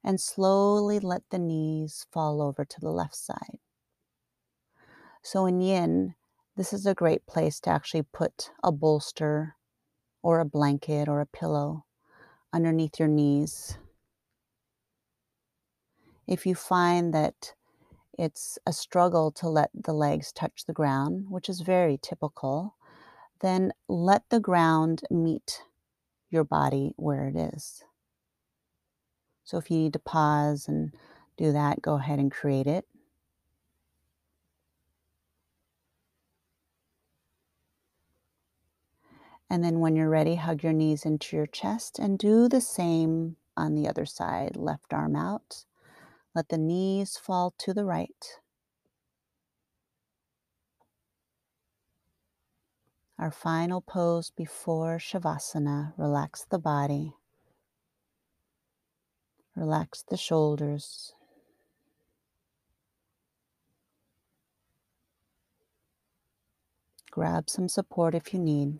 and 0.03 0.19
slowly 0.19 0.99
let 0.99 1.23
the 1.29 1.39
knees 1.39 2.05
fall 2.11 2.41
over 2.41 2.65
to 2.65 2.79
the 2.79 2.91
left 2.91 3.15
side. 3.15 3.59
So 5.21 5.45
in 5.45 5.61
yin, 5.61 6.15
this 6.55 6.73
is 6.73 6.85
a 6.85 6.93
great 6.93 7.25
place 7.25 7.59
to 7.61 7.69
actually 7.69 8.03
put 8.03 8.51
a 8.63 8.71
bolster 8.71 9.55
or 10.21 10.39
a 10.39 10.45
blanket 10.45 11.07
or 11.07 11.21
a 11.21 11.25
pillow 11.25 11.85
underneath 12.53 12.99
your 12.99 13.07
knees 13.07 13.77
if 16.27 16.45
you 16.45 16.55
find 16.55 17.13
that 17.13 17.53
it's 18.17 18.57
a 18.65 18.73
struggle 18.73 19.31
to 19.31 19.49
let 19.49 19.69
the 19.73 19.93
legs 19.93 20.31
touch 20.31 20.65
the 20.65 20.73
ground, 20.73 21.25
which 21.29 21.49
is 21.49 21.61
very 21.61 21.99
typical, 22.01 22.75
then 23.41 23.73
let 23.87 24.23
the 24.29 24.39
ground 24.39 25.01
meet 25.09 25.63
your 26.29 26.43
body 26.43 26.93
where 26.95 27.27
it 27.27 27.35
is. 27.35 27.83
So 29.43 29.57
if 29.57 29.69
you 29.69 29.77
need 29.77 29.93
to 29.93 29.99
pause 29.99 30.67
and 30.67 30.93
do 31.37 31.51
that, 31.51 31.81
go 31.81 31.95
ahead 31.95 32.19
and 32.19 32.31
create 32.31 32.67
it. 32.67 32.85
And 39.49 39.63
then 39.63 39.79
when 39.79 39.95
you're 39.95 40.09
ready, 40.09 40.35
hug 40.35 40.63
your 40.63 40.73
knees 40.73 41.05
into 41.05 41.35
your 41.35 41.45
chest 41.45 41.99
and 41.99 42.17
do 42.17 42.49
the 42.49 42.61
same 42.61 43.35
on 43.55 43.75
the 43.75 43.87
other 43.87 44.05
side. 44.05 44.55
Left 44.55 44.93
arm 44.93 45.15
out 45.15 45.65
let 46.35 46.49
the 46.49 46.57
knees 46.57 47.15
fall 47.15 47.53
to 47.59 47.73
the 47.73 47.85
right. 47.85 48.39
Our 53.19 53.29
final 53.29 53.81
pose 53.81 54.31
before 54.31 54.97
Shavasana. 54.97 55.93
Relax 55.95 56.45
the 56.49 56.57
body. 56.57 57.13
Relax 59.55 60.03
the 60.09 60.17
shoulders. 60.17 61.13
Grab 67.11 67.49
some 67.49 67.69
support 67.69 68.15
if 68.15 68.33
you 68.33 68.39
need. 68.39 68.79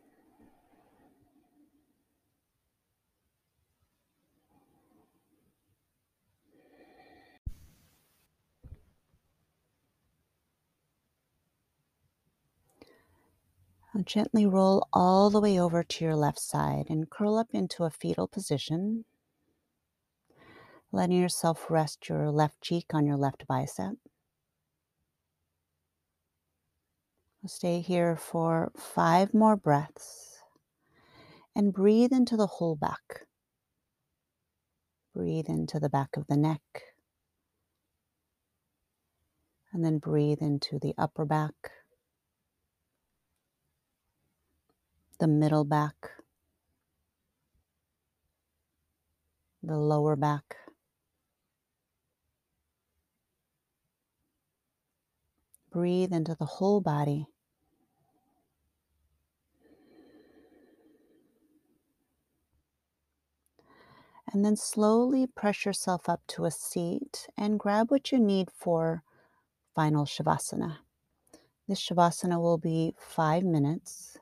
Now 13.93 14.01
gently 14.01 14.47
roll 14.47 14.87
all 14.91 15.29
the 15.29 15.39
way 15.39 15.59
over 15.59 15.83
to 15.83 16.03
your 16.03 16.15
left 16.15 16.39
side 16.39 16.87
and 16.89 17.11
curl 17.11 17.37
up 17.37 17.49
into 17.53 17.83
a 17.83 17.91
fetal 17.91 18.27
position, 18.27 19.05
letting 20.93 21.19
yourself 21.19 21.65
rest 21.69 22.07
your 22.07 22.31
left 22.31 22.61
cheek 22.61 22.93
on 22.93 23.05
your 23.05 23.17
left 23.17 23.45
bicep. 23.47 23.95
Stay 27.45 27.81
here 27.81 28.15
for 28.15 28.71
five 28.77 29.33
more 29.33 29.57
breaths 29.57 30.37
and 31.53 31.73
breathe 31.73 32.13
into 32.13 32.37
the 32.37 32.47
whole 32.47 32.77
back. 32.77 33.25
Breathe 35.13 35.49
into 35.49 35.77
the 35.79 35.89
back 35.89 36.15
of 36.15 36.27
the 36.27 36.37
neck. 36.37 36.61
And 39.73 39.83
then 39.83 39.97
breathe 39.97 40.41
into 40.41 40.79
the 40.79 40.93
upper 40.97 41.25
back 41.25 41.53
the 45.23 45.27
middle 45.27 45.63
back, 45.63 45.95
the 49.61 49.77
lower 49.77 50.17
back. 50.17 50.62
Breathe 55.73 56.13
into 56.13 56.35
the 56.35 56.45
whole 56.45 56.81
body. 56.81 57.25
And 64.31 64.45
then 64.45 64.55
slowly 64.55 65.25
press 65.25 65.65
yourself 65.65 66.07
up 66.07 66.21
to 66.27 66.45
a 66.45 66.51
seat 66.51 67.27
and 67.35 67.59
grab 67.59 67.89
what 67.89 68.11
you 68.11 68.19
need 68.19 68.49
for 68.51 69.01
final 69.75 70.05
Shavasana. 70.05 70.77
This 71.67 71.81
Shavasana 71.81 72.39
will 72.39 72.59
be 72.59 72.93
five 72.99 73.43
minutes. 73.43 74.17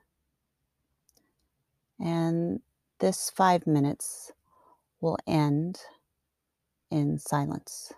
And 2.00 2.62
this 3.00 3.30
five 3.30 3.68
minutes 3.68 4.32
will 5.02 5.18
end 5.28 5.80
in 6.90 7.18
silence. 7.18 7.92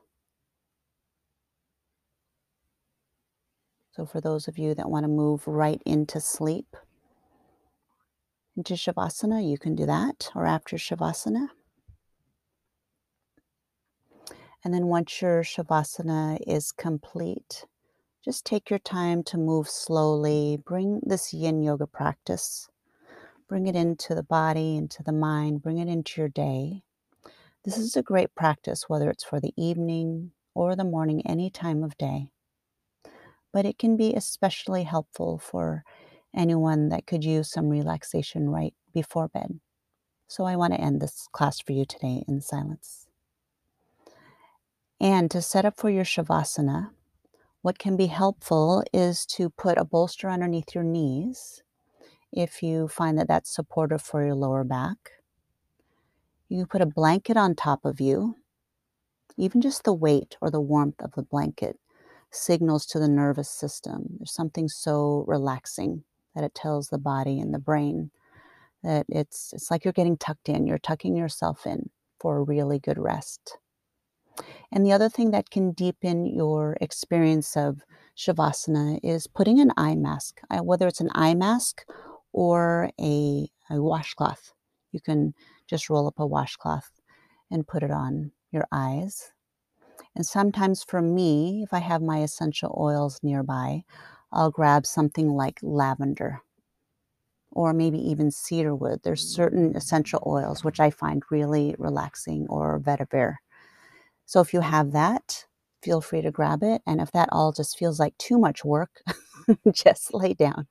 So, 3.96 4.06
for 4.06 4.20
those 4.20 4.48
of 4.48 4.58
you 4.58 4.74
that 4.76 4.90
want 4.90 5.04
to 5.04 5.08
move 5.08 5.48
right 5.48 5.82
into 5.86 6.20
sleep, 6.20 6.76
into 8.58 8.74
Shavasana, 8.74 9.48
you 9.48 9.58
can 9.58 9.76
do 9.76 9.86
that, 9.86 10.32
or 10.36 10.46
after 10.46 10.78
Shavasana. 10.78 11.48
And 14.64 14.74
then 14.74 14.88
once 14.88 15.22
your 15.22 15.44
Shavasana 15.44 16.40
is 16.48 16.72
complete, 16.72 17.66
just 18.24 18.46
take 18.46 18.70
your 18.70 18.80
time 18.80 19.24
to 19.24 19.38
move 19.38 19.70
slowly. 19.70 20.58
Bring 20.64 21.02
this 21.06 21.34
yin 21.34 21.62
yoga 21.62 21.86
practice 21.86 22.70
Bring 23.54 23.68
it 23.68 23.76
into 23.76 24.16
the 24.16 24.24
body, 24.24 24.76
into 24.78 25.04
the 25.04 25.12
mind, 25.12 25.62
bring 25.62 25.78
it 25.78 25.88
into 25.88 26.22
your 26.22 26.30
day. 26.30 26.82
This 27.64 27.78
is 27.78 27.96
a 27.96 28.02
great 28.02 28.34
practice, 28.34 28.90
whether 28.90 29.12
it's 29.12 29.24
for 29.24 29.40
the 29.40 29.54
evening 29.56 30.32
or 30.56 30.76
the 30.76 30.84
morning, 30.84 31.22
any 31.28 31.52
time 31.52 31.84
of 31.84 31.98
day. 31.98 32.30
But 33.54 33.66
it 33.66 33.78
can 33.78 33.96
be 33.96 34.14
especially 34.14 34.84
helpful 34.84 35.38
for 35.38 35.84
anyone 36.36 36.90
that 36.90 37.06
could 37.06 37.24
use 37.24 37.50
some 37.50 37.70
relaxation 37.70 38.50
right 38.50 38.74
before 38.94 39.30
bed. 39.30 39.60
So 40.28 40.46
I 40.46 40.56
want 40.56 40.74
to 40.74 40.82
end 40.82 41.00
this 41.00 41.28
class 41.32 41.62
for 41.62 41.74
you 41.74 41.86
today 41.86 42.24
in 42.28 42.42
silence. 42.42 43.08
And 45.00 45.30
to 45.32 45.42
set 45.42 45.66
up 45.66 45.78
for 45.78 45.90
your 45.90 46.06
Shavasana, 46.06 46.90
what 47.62 47.78
can 47.78 47.96
be 47.96 48.08
helpful 48.08 48.84
is 48.92 49.26
to 49.28 49.50
put 49.50 49.78
a 49.78 49.86
bolster 49.86 50.30
underneath 50.30 50.74
your 50.74 50.84
knees 50.84 51.62
if 52.32 52.64
you 52.64 52.88
find 52.88 53.18
that 53.18 53.28
that's 53.28 53.54
supportive 53.54 54.02
for 54.02 54.26
your 54.26 54.36
lower 54.36 54.64
back. 54.64 54.98
You 56.50 56.58
can 56.60 56.68
put 56.68 56.82
a 56.82 56.86
blanket 56.86 57.38
on 57.38 57.56
top 57.56 57.86
of 57.86 58.02
you. 58.02 58.38
Even 59.38 59.62
just 59.62 59.84
the 59.84 59.94
weight 59.94 60.38
or 60.42 60.52
the 60.52 60.62
warmth 60.62 61.02
of 61.02 61.14
the 61.14 61.24
blanket 61.24 61.78
signals 62.34 62.86
to 62.88 63.00
the 63.00 63.08
nervous 63.08 63.50
system. 63.50 64.06
There's 64.18 64.34
something 64.34 64.68
so 64.68 65.24
relaxing 65.28 66.04
that 66.36 66.44
it 66.44 66.56
tells 66.56 66.90
the 66.90 66.98
body 66.98 67.40
and 67.40 67.54
the 67.54 67.60
brain 67.60 68.12
that 68.84 69.06
it's 69.10 69.54
it's 69.54 69.72
like 69.72 69.86
you're 69.86 69.94
getting 69.94 70.18
tucked 70.18 70.50
in. 70.50 70.68
You're 70.68 70.78
tucking 70.78 71.16
yourself 71.16 71.66
in 71.66 71.90
for 72.20 72.38
a 72.38 72.44
really 72.44 72.80
good 72.80 72.98
rest. 72.98 73.58
And 74.72 74.86
the 74.86 74.92
other 74.92 75.10
thing 75.10 75.32
that 75.32 75.52
can 75.52 75.72
deepen 75.72 76.26
your 76.26 76.78
experience 76.82 77.56
of 77.56 77.82
Shavasana 78.18 79.00
is 79.04 79.28
putting 79.28 79.60
an 79.60 79.72
eye 79.78 79.96
mask, 79.96 80.42
whether 80.50 80.88
it's 80.88 81.02
an 81.02 81.12
eye 81.14 81.36
mask 81.36 81.86
or 82.32 82.90
a, 83.00 83.48
a 83.70 83.82
washcloth. 83.82 84.54
You 84.92 85.02
can 85.02 85.36
just 85.68 85.90
roll 85.90 86.08
up 86.08 86.20
a 86.20 86.26
washcloth 86.26 86.90
and 87.52 87.68
put 87.68 87.84
it 87.84 87.92
on 87.92 88.32
your 88.52 88.66
eyes. 88.72 89.33
And 90.16 90.26
sometimes 90.26 90.84
for 90.84 91.02
me, 91.02 91.62
if 91.64 91.74
I 91.74 91.80
have 91.80 92.02
my 92.02 92.20
essential 92.20 92.76
oils 92.80 93.20
nearby, 93.24 93.84
I'll 94.32 94.52
grab 94.52 94.86
something 94.86 95.30
like 95.30 95.60
lavender 95.64 96.42
or 97.52 97.74
maybe 97.74 97.98
even 98.00 98.32
cedarwood. 98.32 99.02
There's 99.04 99.24
certain 99.24 99.76
essential 99.76 100.24
oils 100.26 100.64
which 100.64 100.80
I 100.80 100.90
find 100.90 101.24
really 101.30 101.76
relaxing 101.78 102.48
or 102.50 102.80
vetiver. 102.80 103.36
So 104.26 104.42
if 104.42 104.54
you 104.54 104.62
have 104.62 104.92
that, 104.94 105.46
feel 105.84 106.02
free 106.02 106.22
to 106.22 106.32
grab 106.32 106.64
it. 106.64 106.82
And 106.88 107.02
if 107.02 107.12
that 107.12 107.30
all 107.32 107.52
just 107.52 107.78
feels 107.78 108.00
like 108.00 108.18
too 108.18 108.40
much 108.40 108.66
work, 108.66 109.02
just 109.74 110.14
lay 110.14 110.34
down 110.34 110.68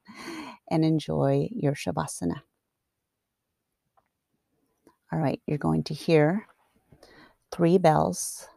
and 0.71 0.85
enjoy 0.85 1.49
your 1.53 1.75
Shavasana. 1.75 2.43
All 5.13 5.19
right, 5.19 5.41
you're 5.47 5.59
going 5.59 5.85
to 5.85 5.95
hear 5.95 6.47
three 7.53 7.79
bells 7.79 8.49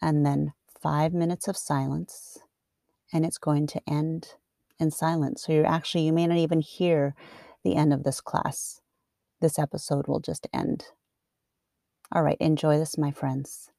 and 0.00 0.24
then 0.24 0.52
five 0.80 1.12
minutes 1.12 1.48
of 1.48 1.56
silence, 1.56 2.38
and 3.12 3.24
it's 3.24 3.38
going 3.38 3.66
to 3.68 3.82
end 3.88 4.34
in 4.78 4.90
silence. 4.90 5.44
So 5.44 5.52
you're 5.52 5.66
actually, 5.66 6.04
you 6.04 6.12
may 6.12 6.26
not 6.26 6.38
even 6.38 6.60
hear 6.60 7.14
the 7.64 7.74
end 7.74 7.92
of 7.92 8.04
this 8.04 8.20
class. 8.20 8.80
This 9.40 9.58
episode 9.58 10.06
will 10.06 10.20
just 10.20 10.46
end. 10.52 10.86
All 12.12 12.22
right, 12.22 12.38
enjoy 12.40 12.78
this, 12.78 12.96
my 12.96 13.10
friends. 13.10 13.70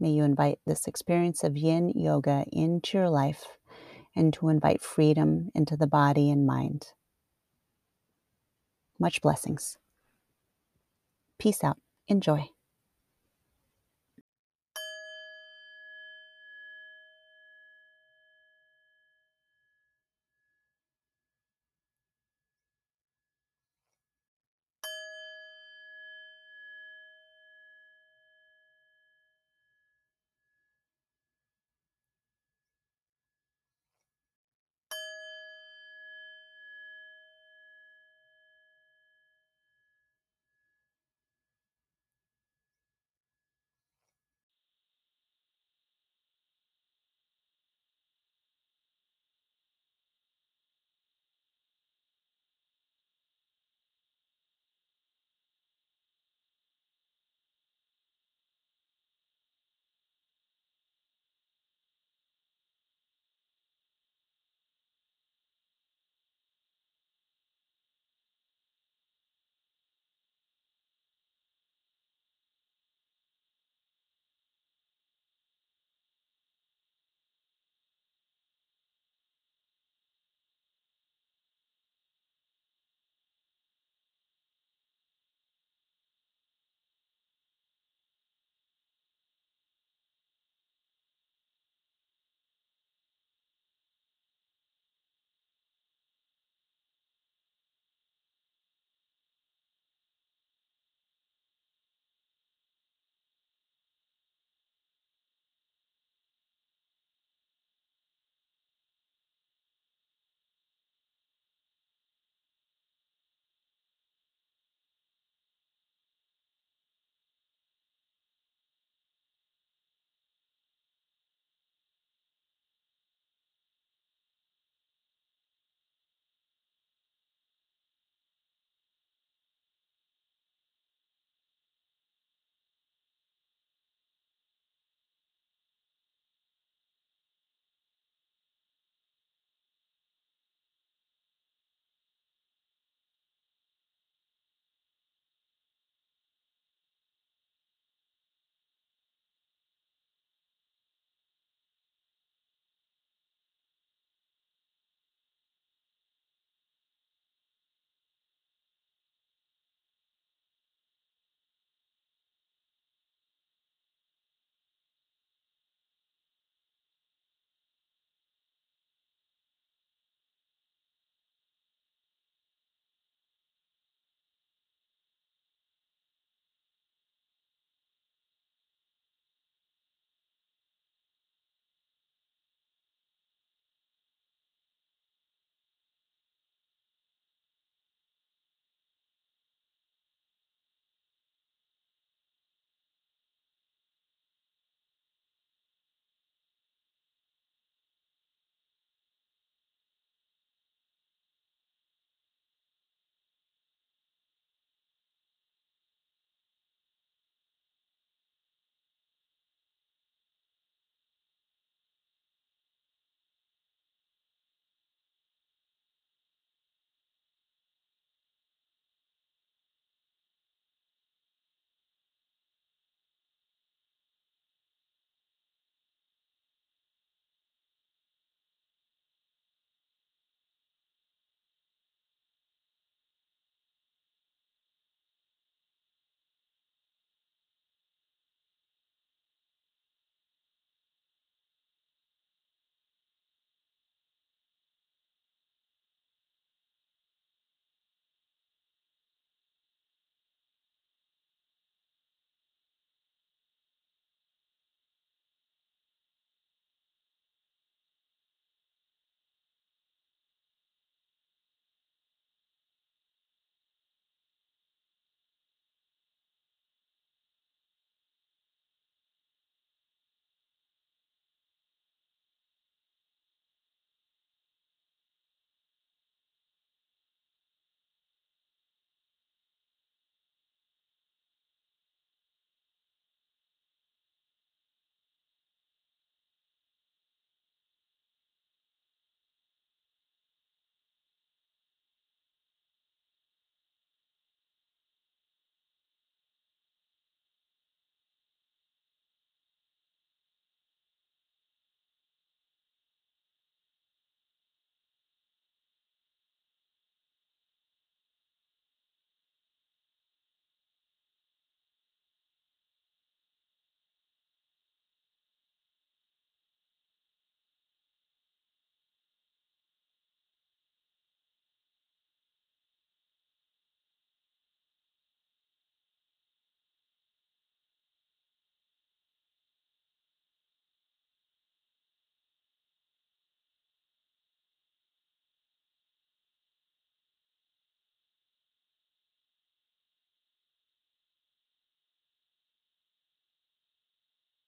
May 0.00 0.10
you 0.10 0.22
invite 0.22 0.60
this 0.66 0.86
experience 0.86 1.42
of 1.42 1.56
yin 1.56 1.92
yoga 1.94 2.44
into 2.52 2.98
your 2.98 3.10
life 3.10 3.44
and 4.14 4.32
to 4.34 4.48
invite 4.48 4.80
freedom 4.80 5.50
into 5.54 5.76
the 5.76 5.86
body 5.86 6.30
and 6.30 6.46
mind. 6.46 6.88
Much 8.98 9.20
blessings. 9.20 9.76
Peace 11.38 11.62
out. 11.62 11.78
Enjoy. 12.08 12.48